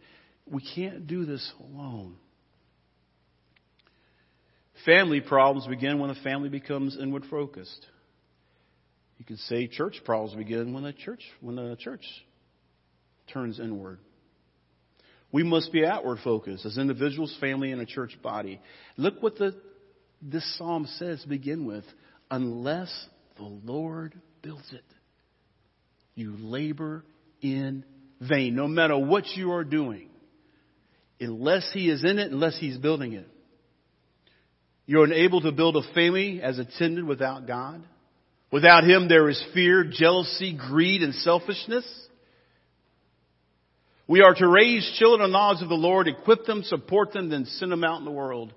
we 0.51 0.63
can't 0.75 1.07
do 1.07 1.25
this 1.25 1.53
alone. 1.61 2.17
Family 4.85 5.21
problems 5.21 5.67
begin 5.67 5.99
when 5.99 6.11
a 6.11 6.15
family 6.17 6.49
becomes 6.49 6.97
inward 7.01 7.25
focused. 7.31 7.87
You 9.19 9.25
could 9.25 9.39
say 9.41 9.67
church 9.67 10.01
problems 10.05 10.35
begin 10.35 10.73
when 10.73 10.85
the 10.85 10.93
church 10.93 11.23
when 11.41 11.57
the 11.57 11.77
church 11.77 12.05
turns 13.33 13.59
inward. 13.61 13.99
We 15.31 15.43
must 15.43 15.73
be 15.73 15.85
outward 15.85 16.19
focused 16.25 16.65
as 16.65 16.79
individuals, 16.79 17.37
family, 17.41 17.73
and 17.73 17.81
a 17.81 17.87
church 17.87 18.17
body. 18.23 18.61
Look 18.97 19.23
what 19.23 19.37
the 19.37 19.55
this 20.23 20.57
psalm 20.57 20.87
says 20.99 21.23
to 21.23 21.29
begin 21.29 21.67
with. 21.67 21.85
Unless 22.31 23.07
the 23.37 23.45
Lord 23.45 24.15
builds 24.43 24.71
it, 24.73 24.85
you 26.15 26.35
labor 26.39 27.05
in 27.41 27.85
vain, 28.21 28.55
no 28.55 28.67
matter 28.67 28.99
what 28.99 29.27
you 29.37 29.53
are 29.53 29.65
doing. 29.65 30.09
Unless 31.21 31.71
He 31.73 31.91
is 31.91 32.05
in 32.05 32.19
it, 32.19 32.31
unless 32.31 32.59
He's 32.59 32.77
building 32.77 33.15
it. 33.15 33.29
You're 34.87 35.05
unable 35.05 35.41
to 35.43 35.53
build 35.53 35.77
a 35.77 35.83
family 35.95 36.41
as 36.43 36.59
intended 36.59 37.05
without 37.05 37.47
God. 37.47 37.83
Without 38.51 38.85
Him, 38.85 39.09
there 39.09 39.29
is 39.29 39.43
fear, 39.53 39.85
jealousy, 39.85 40.57
greed, 40.57 41.03
and 41.03 41.15
selfishness. 41.15 41.85
We 44.07 44.23
are 44.23 44.35
to 44.35 44.49
raise 44.49 44.91
children 44.99 45.27
in 45.27 45.33
the 45.33 45.39
knowledge 45.39 45.63
of 45.63 45.69
the 45.69 45.75
Lord, 45.75 46.09
equip 46.09 46.47
them, 46.47 46.63
support 46.63 47.13
them, 47.13 47.29
then 47.29 47.45
send 47.45 47.71
them 47.71 47.85
out 47.85 47.99
in 47.99 48.07
the 48.07 48.11
world. 48.11 48.55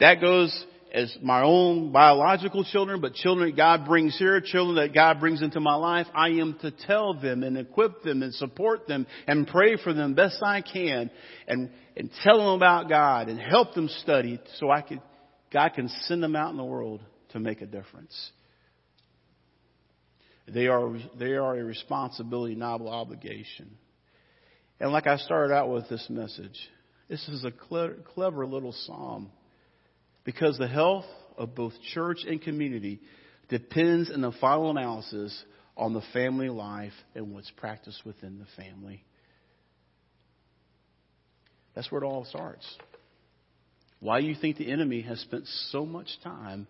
That 0.00 0.20
goes 0.20 0.64
as 0.94 1.14
my 1.22 1.42
own 1.42 1.92
biological 1.92 2.64
children, 2.64 3.02
but 3.02 3.12
children 3.12 3.50
that 3.50 3.56
God 3.56 3.84
brings 3.84 4.16
here, 4.18 4.40
children 4.40 4.76
that 4.76 4.94
God 4.94 5.20
brings 5.20 5.42
into 5.42 5.60
my 5.60 5.74
life, 5.74 6.06
I 6.14 6.28
am 6.30 6.56
to 6.62 6.70
tell 6.70 7.12
them 7.12 7.42
and 7.42 7.58
equip 7.58 8.02
them 8.02 8.22
and 8.22 8.32
support 8.32 8.86
them 8.86 9.06
and 9.26 9.46
pray 9.46 9.76
for 9.76 9.92
them 9.92 10.14
best 10.14 10.42
I 10.42 10.62
can 10.62 11.10
and, 11.46 11.70
and 11.98 12.10
tell 12.24 12.38
them 12.38 12.48
about 12.48 12.88
God 12.88 13.28
and 13.28 13.38
help 13.38 13.74
them 13.74 13.88
study 14.00 14.40
so 14.58 14.70
I 14.70 14.80
can, 14.80 15.02
God 15.52 15.70
can 15.74 15.90
send 16.02 16.22
them 16.22 16.34
out 16.34 16.50
in 16.50 16.56
the 16.56 16.64
world 16.64 17.02
to 17.30 17.40
make 17.40 17.60
a 17.60 17.66
difference. 17.66 18.30
They 20.48 20.68
are, 20.68 20.92
they 21.18 21.32
are 21.32 21.56
a 21.56 21.64
responsibility, 21.64 22.54
not 22.54 22.80
an 22.80 22.88
obligation. 22.88 23.76
And 24.78 24.92
like 24.92 25.06
I 25.06 25.16
started 25.16 25.52
out 25.52 25.70
with 25.70 25.88
this 25.88 26.06
message, 26.08 26.56
this 27.08 27.26
is 27.28 27.44
a 27.44 27.50
clever, 27.50 27.96
clever 28.14 28.46
little 28.46 28.72
psalm 28.72 29.30
because 30.24 30.58
the 30.58 30.68
health 30.68 31.06
of 31.36 31.54
both 31.54 31.72
church 31.94 32.18
and 32.26 32.40
community 32.40 33.00
depends 33.48 34.10
in 34.10 34.20
the 34.20 34.32
final 34.32 34.70
analysis 34.70 35.44
on 35.76 35.92
the 35.92 36.02
family 36.12 36.48
life 36.48 36.92
and 37.14 37.32
what's 37.32 37.50
practiced 37.52 38.04
within 38.04 38.38
the 38.38 38.62
family. 38.62 39.04
That's 41.74 41.90
where 41.92 42.02
it 42.02 42.06
all 42.06 42.24
starts. 42.24 42.66
Why 44.00 44.20
do 44.20 44.26
you 44.26 44.34
think 44.34 44.56
the 44.56 44.70
enemy 44.70 45.02
has 45.02 45.20
spent 45.20 45.46
so 45.70 45.84
much 45.86 46.08
time 46.22 46.66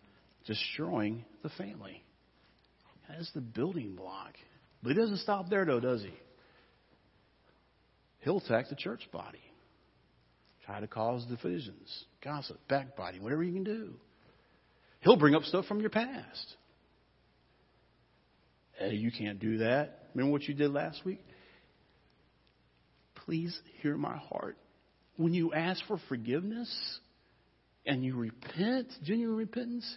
destroying 0.47 1.25
the 1.43 1.49
family? 1.51 2.03
That's 3.09 3.31
the 3.33 3.41
building 3.41 3.95
block. 3.95 4.35
But 4.83 4.91
he 4.91 4.95
doesn't 4.95 5.19
stop 5.19 5.49
there, 5.49 5.65
though, 5.65 5.81
does 5.81 6.03
he? 6.03 6.15
He'll 8.21 8.39
attack 8.39 8.69
the 8.69 8.77
church 8.77 9.09
body, 9.13 9.41
try 10.65 10.81
to 10.81 10.89
cause 10.89 11.25
divisions, 11.27 12.05
gossip, 12.25 12.59
backbiting, 12.69 13.23
whatever 13.23 13.45
you 13.45 13.53
can 13.53 13.65
do. 13.65 13.95
He'll 15.01 15.17
bring 15.17 15.35
up 15.37 15.43
stuff 15.43 15.67
from 15.67 15.81
your 15.81 15.91
past. 15.91 16.57
Hey, 18.79 18.95
you 18.95 19.13
can't 19.17 19.39
do 19.39 19.59
that. 19.59 20.09
Remember 20.15 20.33
what 20.33 20.43
you 20.43 20.55
did 20.55 20.73
last 20.73 21.05
week? 21.05 21.21
Please 23.25 23.57
hear 23.81 23.97
my 23.97 24.17
heart. 24.17 24.57
When 25.17 25.33
you 25.33 25.53
ask 25.53 25.81
for 25.87 25.99
forgiveness 26.09 26.69
and 27.87 28.05
you 28.05 28.17
repent, 28.17 28.89
genuine 29.05 29.37
repentance, 29.37 29.97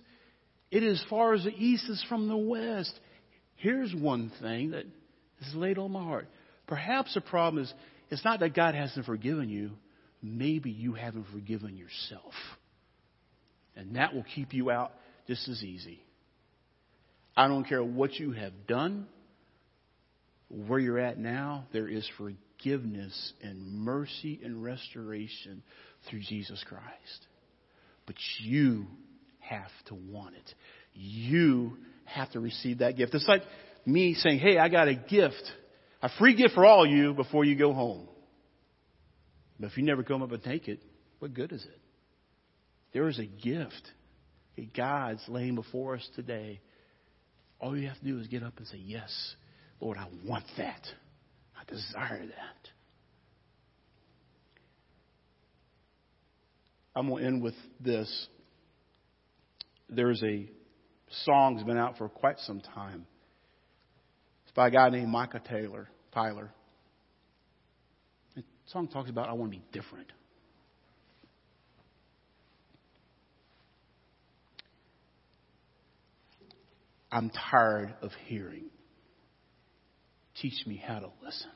it 0.71 0.83
is 0.83 1.03
far 1.09 1.33
as 1.33 1.43
the 1.43 1.55
east 1.55 1.89
is 1.89 2.03
from 2.07 2.27
the 2.27 2.37
west. 2.37 2.97
Here's 3.55 3.93
one 3.93 4.31
thing 4.41 4.71
that 4.71 4.85
is 5.41 5.55
laid 5.55 5.77
on 5.77 5.91
my 5.91 6.03
heart. 6.03 6.27
Perhaps 6.67 7.13
the 7.13 7.21
problem 7.21 7.63
is 7.63 7.73
it's 8.09 8.23
not 8.23 8.39
that 8.41 8.55
God 8.55 8.75
hasn't 8.75 9.05
forgiven 9.05 9.49
you. 9.49 9.71
Maybe 10.21 10.69
you 10.69 10.93
haven't 10.93 11.25
forgiven 11.33 11.77
yourself. 11.77 12.33
And 13.75 13.95
that 13.95 14.13
will 14.13 14.25
keep 14.35 14.53
you 14.53 14.69
out 14.69 14.91
just 15.27 15.47
as 15.47 15.63
easy. 15.63 16.03
I 17.35 17.47
don't 17.47 17.63
care 17.63 17.83
what 17.83 18.13
you 18.15 18.31
have 18.31 18.67
done, 18.67 19.07
where 20.49 20.79
you're 20.79 20.99
at 20.99 21.17
now, 21.17 21.65
there 21.71 21.87
is 21.87 22.07
forgiveness 22.17 23.33
and 23.41 23.79
mercy 23.79 24.39
and 24.43 24.63
restoration 24.63 25.63
through 26.09 26.19
Jesus 26.21 26.63
Christ. 26.67 27.27
But 28.05 28.15
you 28.39 28.87
have 29.49 29.71
to 29.87 29.95
want 29.95 30.35
it. 30.35 30.53
You 30.93 31.77
have 32.05 32.31
to 32.31 32.39
receive 32.39 32.79
that 32.79 32.97
gift. 32.97 33.13
It's 33.13 33.27
like 33.27 33.43
me 33.85 34.13
saying, 34.13 34.39
hey, 34.39 34.57
I 34.57 34.69
got 34.69 34.87
a 34.87 34.95
gift, 34.95 35.43
a 36.01 36.09
free 36.19 36.35
gift 36.35 36.53
for 36.53 36.65
all 36.65 36.85
you 36.85 37.13
before 37.13 37.43
you 37.43 37.55
go 37.55 37.73
home. 37.73 38.07
But 39.59 39.71
if 39.71 39.77
you 39.77 39.83
never 39.83 40.03
come 40.03 40.21
up 40.21 40.31
and 40.31 40.43
take 40.43 40.67
it, 40.67 40.79
what 41.19 41.33
good 41.33 41.51
is 41.51 41.63
it? 41.63 41.81
There 42.93 43.07
is 43.07 43.19
a 43.19 43.25
gift 43.25 43.91
that 44.55 44.73
God's 44.73 45.21
laying 45.27 45.55
before 45.55 45.95
us 45.95 46.09
today. 46.15 46.59
All 47.59 47.77
you 47.77 47.87
have 47.87 47.99
to 47.99 48.05
do 48.05 48.19
is 48.19 48.27
get 48.27 48.41
up 48.41 48.57
and 48.57 48.67
say, 48.67 48.77
Yes, 48.77 49.11
Lord, 49.79 49.97
I 49.97 50.07
want 50.25 50.45
that. 50.57 50.81
I 51.59 51.69
desire 51.69 52.25
that. 52.25 52.69
I'm 56.95 57.07
going 57.09 57.21
to 57.21 57.27
end 57.27 57.43
with 57.43 57.53
this. 57.79 58.27
There's 59.89 60.21
a 60.23 60.49
song 61.23 61.55
that's 61.55 61.65
been 61.65 61.77
out 61.77 61.97
for 61.97 62.07
quite 62.09 62.39
some 62.39 62.61
time. 62.61 63.05
It's 64.43 64.53
by 64.55 64.67
a 64.67 64.71
guy 64.71 64.89
named 64.89 65.09
Micah 65.09 65.41
Taylor. 65.47 65.89
Tyler. 66.13 66.51
The 68.35 68.43
song 68.67 68.87
talks 68.87 69.09
about 69.09 69.29
I 69.29 69.33
want 69.33 69.51
to 69.51 69.57
be 69.57 69.63
different. 69.71 70.11
I'm 77.11 77.31
tired 77.51 77.93
of 78.01 78.11
hearing. 78.27 78.65
Teach 80.41 80.65
me 80.67 80.81
how 80.83 80.99
to 80.99 81.09
listen. 81.23 81.49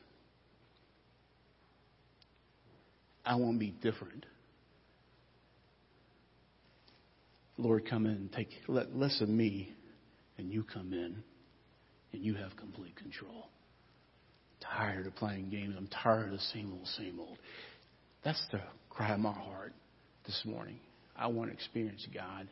I 3.25 3.35
want 3.35 3.55
to 3.55 3.59
be 3.59 3.71
different. 3.71 4.25
Lord, 7.57 7.87
come 7.89 8.05
in 8.05 8.13
and 8.13 8.31
take 8.31 8.49
let 8.67 8.95
less 8.95 9.21
of 9.21 9.29
me, 9.29 9.73
and 10.37 10.51
you 10.51 10.63
come 10.63 10.91
in, 10.93 11.23
and 12.11 12.23
you 12.23 12.35
have 12.35 12.55
complete 12.57 12.95
control. 12.95 13.49
tired 14.59 15.05
of 15.07 15.15
playing 15.15 15.49
games. 15.49 15.75
I'm 15.77 15.87
tired 15.87 16.27
of 16.27 16.31
the 16.31 16.39
same 16.53 16.71
old, 16.73 16.87
same 16.87 17.19
old. 17.19 17.37
That's 18.23 18.43
the 18.51 18.61
cry 18.89 19.13
of 19.13 19.19
my 19.19 19.33
heart 19.33 19.73
this 20.25 20.41
morning. 20.45 20.79
I 21.15 21.27
want 21.27 21.49
to 21.49 21.53
experience 21.53 22.07
God. 22.13 22.47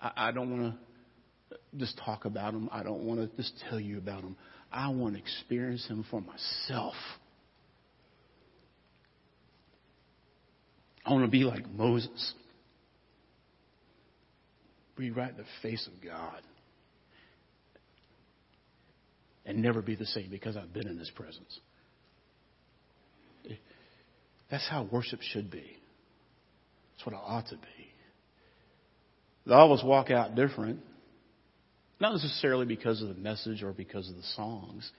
I, 0.00 0.28
I 0.28 0.32
don't 0.32 0.50
want 0.50 0.74
to 0.74 1.58
just 1.78 1.98
talk 2.04 2.24
about 2.24 2.54
Him. 2.54 2.68
I 2.72 2.82
don't 2.82 3.04
want 3.04 3.20
to 3.20 3.36
just 3.36 3.52
tell 3.68 3.80
you 3.80 3.98
about 3.98 4.22
Him. 4.22 4.36
I 4.72 4.88
want 4.88 5.14
to 5.14 5.20
experience 5.20 5.86
Him 5.86 6.04
for 6.10 6.20
myself. 6.20 6.94
I 11.06 11.12
want 11.12 11.24
to 11.24 11.30
be 11.30 11.44
like 11.44 11.70
Moses 11.70 12.34
be 14.98 15.10
right 15.10 15.30
in 15.30 15.36
the 15.36 15.44
face 15.62 15.86
of 15.86 16.04
God 16.04 16.40
and 19.46 19.62
never 19.62 19.80
be 19.80 19.94
the 19.94 20.06
same 20.06 20.28
because 20.30 20.56
I've 20.56 20.72
been 20.72 20.86
in 20.86 20.98
His 20.98 21.10
presence. 21.10 21.60
That's 24.50 24.68
how 24.68 24.88
worship 24.90 25.20
should 25.22 25.50
be. 25.50 25.78
That's 26.94 27.06
what 27.06 27.14
it 27.14 27.20
ought 27.22 27.46
to 27.48 27.56
be. 27.56 27.92
They 29.46 29.54
always 29.54 29.82
walk 29.82 30.10
out 30.10 30.34
different, 30.34 30.80
not 32.00 32.12
necessarily 32.12 32.66
because 32.66 33.00
of 33.00 33.08
the 33.08 33.14
message 33.14 33.62
or 33.62 33.72
because 33.72 34.08
of 34.08 34.16
the 34.16 34.22
songs. 34.36 34.90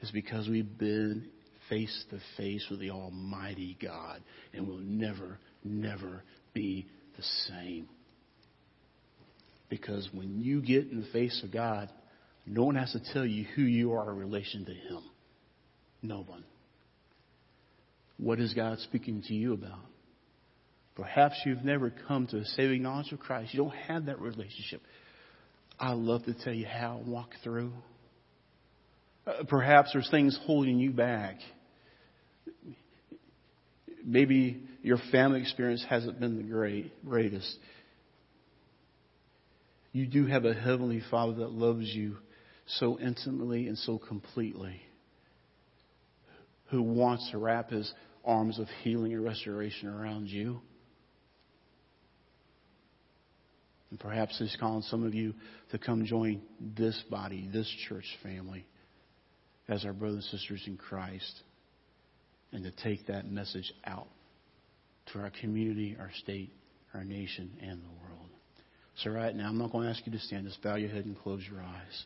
It's 0.00 0.10
because 0.10 0.48
we've 0.48 0.78
been 0.78 1.28
face 1.70 2.04
to 2.10 2.18
face 2.36 2.66
with 2.70 2.80
the 2.80 2.90
Almighty 2.90 3.78
God 3.80 4.22
and 4.52 4.68
will 4.68 4.78
never, 4.78 5.38
never 5.64 6.22
be 6.52 6.86
the 7.16 7.22
same. 7.48 7.88
Because 9.68 10.08
when 10.12 10.40
you 10.40 10.60
get 10.60 10.90
in 10.90 11.00
the 11.00 11.06
face 11.08 11.40
of 11.42 11.52
God, 11.52 11.90
no 12.46 12.64
one 12.64 12.76
has 12.76 12.92
to 12.92 13.12
tell 13.12 13.24
you 13.24 13.44
who 13.54 13.62
you 13.62 13.92
are 13.94 14.10
in 14.10 14.18
relation 14.18 14.64
to 14.66 14.72
Him. 14.72 15.02
No 16.02 16.22
one. 16.22 16.44
What 18.18 18.40
is 18.40 18.54
God 18.54 18.78
speaking 18.80 19.22
to 19.26 19.34
you 19.34 19.54
about? 19.54 19.78
Perhaps 20.94 21.40
you've 21.44 21.64
never 21.64 21.92
come 22.06 22.26
to 22.28 22.38
a 22.38 22.44
saving 22.44 22.82
knowledge 22.82 23.10
of 23.10 23.18
Christ. 23.18 23.52
You 23.52 23.64
don't 23.64 23.74
have 23.74 24.06
that 24.06 24.20
relationship. 24.20 24.80
I 25.80 25.92
love 25.92 26.24
to 26.26 26.34
tell 26.34 26.52
you 26.52 26.66
how 26.66 27.00
I 27.04 27.08
walk 27.08 27.30
through. 27.42 27.72
Uh, 29.26 29.42
perhaps 29.48 29.90
there's 29.92 30.08
things 30.10 30.38
holding 30.44 30.78
you 30.78 30.90
back. 30.90 31.38
Maybe 34.04 34.62
your 34.82 34.98
family 35.10 35.40
experience 35.40 35.84
hasn't 35.88 36.20
been 36.20 36.36
the 36.36 36.42
great, 36.44 36.92
greatest. 37.04 37.56
You 39.94 40.06
do 40.08 40.26
have 40.26 40.44
a 40.44 40.52
Heavenly 40.52 41.00
Father 41.08 41.34
that 41.34 41.52
loves 41.52 41.86
you 41.86 42.16
so 42.66 42.98
intimately 42.98 43.68
and 43.68 43.78
so 43.78 43.96
completely, 43.96 44.82
who 46.66 46.82
wants 46.82 47.30
to 47.30 47.38
wrap 47.38 47.70
His 47.70 47.90
arms 48.24 48.58
of 48.58 48.66
healing 48.82 49.12
and 49.12 49.22
restoration 49.22 49.88
around 49.88 50.26
you. 50.26 50.60
And 53.90 54.00
perhaps 54.00 54.36
He's 54.36 54.56
calling 54.58 54.82
some 54.82 55.06
of 55.06 55.14
you 55.14 55.32
to 55.70 55.78
come 55.78 56.04
join 56.04 56.42
this 56.76 57.00
body, 57.08 57.48
this 57.52 57.72
church 57.88 58.18
family, 58.20 58.66
as 59.68 59.84
our 59.84 59.92
brothers 59.92 60.28
and 60.32 60.40
sisters 60.40 60.64
in 60.66 60.76
Christ, 60.76 61.40
and 62.50 62.64
to 62.64 62.72
take 62.82 63.06
that 63.06 63.30
message 63.30 63.72
out 63.86 64.08
to 65.12 65.20
our 65.20 65.30
community, 65.40 65.96
our 66.00 66.10
state, 66.18 66.52
our 66.94 67.04
nation, 67.04 67.52
and 67.62 67.80
the 67.80 67.90
world. 68.02 68.13
So, 68.98 69.10
right 69.10 69.34
now, 69.34 69.48
I'm 69.48 69.58
not 69.58 69.72
going 69.72 69.84
to 69.84 69.90
ask 69.90 70.06
you 70.06 70.12
to 70.12 70.18
stand. 70.20 70.46
Just 70.46 70.62
bow 70.62 70.76
your 70.76 70.90
head 70.90 71.04
and 71.04 71.18
close 71.18 71.42
your 71.50 71.60
eyes. 71.60 72.04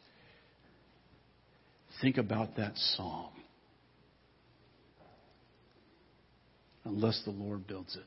Think 2.00 2.16
about 2.16 2.56
that 2.56 2.72
psalm. 2.76 3.30
Unless 6.84 7.22
the 7.24 7.32
Lord 7.32 7.66
builds 7.66 7.94
it, 7.96 8.06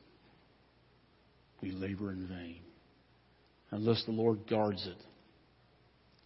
we 1.60 1.70
labor 1.70 2.10
in 2.10 2.26
vain. 2.26 2.60
Unless 3.70 4.04
the 4.04 4.12
Lord 4.12 4.48
guards 4.50 4.84
it, 4.86 4.98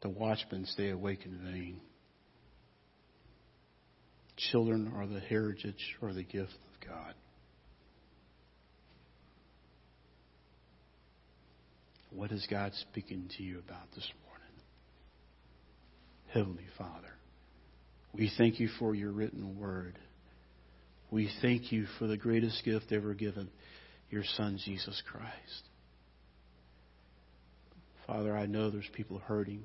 the 0.03 0.09
watchmen 0.09 0.65
stay 0.67 0.91
awake 0.91 1.27
in 1.27 1.39
vain. 1.39 1.81
Children 4.51 4.93
are 4.97 5.07
the 5.07 5.21
heritage 5.21 5.97
or 6.01 6.13
the 6.13 6.23
gift 6.23 6.53
of 6.53 6.89
God. 6.89 7.15
What 12.17 12.33
is 12.33 12.47
God 12.51 12.73
speaking 12.81 13.29
to 13.37 13.43
you 13.43 13.59
about 13.59 13.91
this 13.95 14.11
morning? 14.25 14.47
Heavenly 16.33 16.67
Father, 16.79 17.13
we 18.15 18.33
thank 18.39 18.59
you 18.59 18.69
for 18.79 18.95
your 18.95 19.13
written 19.13 19.59
word. 19.59 19.99
We 21.11 21.31
thank 21.43 21.73
you 21.73 21.85
for 21.99 22.07
the 22.07 22.17
greatest 22.17 22.65
gift 22.65 22.91
ever 22.91 23.13
given, 23.13 23.51
your 24.09 24.25
Son, 24.39 24.59
Jesus 24.65 25.03
Christ. 25.13 25.69
Father, 28.07 28.35
I 28.35 28.47
know 28.47 28.71
there's 28.71 28.89
people 28.95 29.19
hurting. 29.19 29.65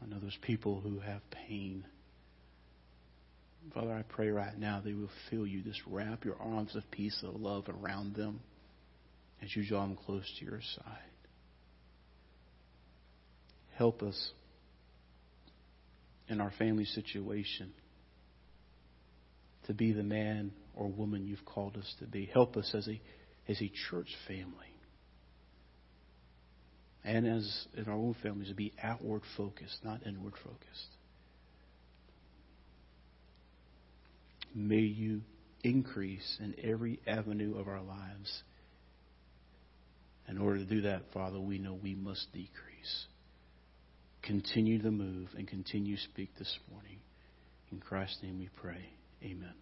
I 0.00 0.06
know 0.06 0.20
there's 0.20 0.38
people 0.42 0.80
who 0.80 1.00
have 1.00 1.22
pain. 1.48 1.84
Father, 3.74 3.92
I 3.92 4.02
pray 4.02 4.28
right 4.28 4.56
now 4.56 4.80
they 4.82 4.94
will 4.94 5.10
feel 5.28 5.44
you. 5.44 5.62
Just 5.62 5.80
wrap 5.88 6.24
your 6.24 6.36
arms 6.40 6.76
of 6.76 6.88
peace, 6.92 7.20
of 7.24 7.34
love 7.34 7.64
around 7.68 8.14
them 8.14 8.38
as 9.42 9.54
you 9.54 9.66
draw 9.66 9.82
them 9.82 9.96
close 9.96 10.24
to 10.38 10.44
your 10.44 10.60
side. 10.76 10.98
Help 13.76 14.02
us 14.02 14.32
in 16.28 16.40
our 16.40 16.52
family 16.58 16.84
situation 16.84 17.72
to 19.66 19.74
be 19.74 19.92
the 19.92 20.02
man 20.02 20.52
or 20.74 20.88
woman 20.88 21.26
you've 21.26 21.44
called 21.44 21.76
us 21.76 21.94
to 21.98 22.06
be. 22.06 22.26
Help 22.26 22.56
us 22.56 22.70
as 22.74 22.86
a, 22.88 23.00
as 23.48 23.60
a 23.60 23.70
church 23.90 24.08
family 24.28 24.70
and 27.04 27.26
as 27.26 27.66
in 27.76 27.86
our 27.86 27.94
own 27.94 28.14
families 28.22 28.48
to 28.48 28.54
be 28.54 28.72
outward 28.82 29.22
focused, 29.36 29.78
not 29.84 30.06
inward 30.06 30.34
focused. 30.44 30.88
May 34.54 34.80
you 34.80 35.22
increase 35.62 36.38
in 36.40 36.54
every 36.62 37.00
avenue 37.06 37.58
of 37.58 37.68
our 37.68 37.82
lives 37.82 38.42
in 40.30 40.38
order 40.38 40.58
to 40.58 40.64
do 40.64 40.82
that, 40.82 41.02
Father, 41.12 41.40
we 41.40 41.58
know 41.58 41.74
we 41.74 41.94
must 41.94 42.32
decrease. 42.32 43.06
Continue 44.22 44.80
to 44.80 44.90
move 44.90 45.28
and 45.36 45.48
continue 45.48 45.96
to 45.96 46.02
speak 46.02 46.30
this 46.38 46.58
morning. 46.70 46.98
In 47.72 47.80
Christ's 47.80 48.22
name 48.22 48.38
we 48.38 48.48
pray. 48.60 48.90
Amen. 49.24 49.60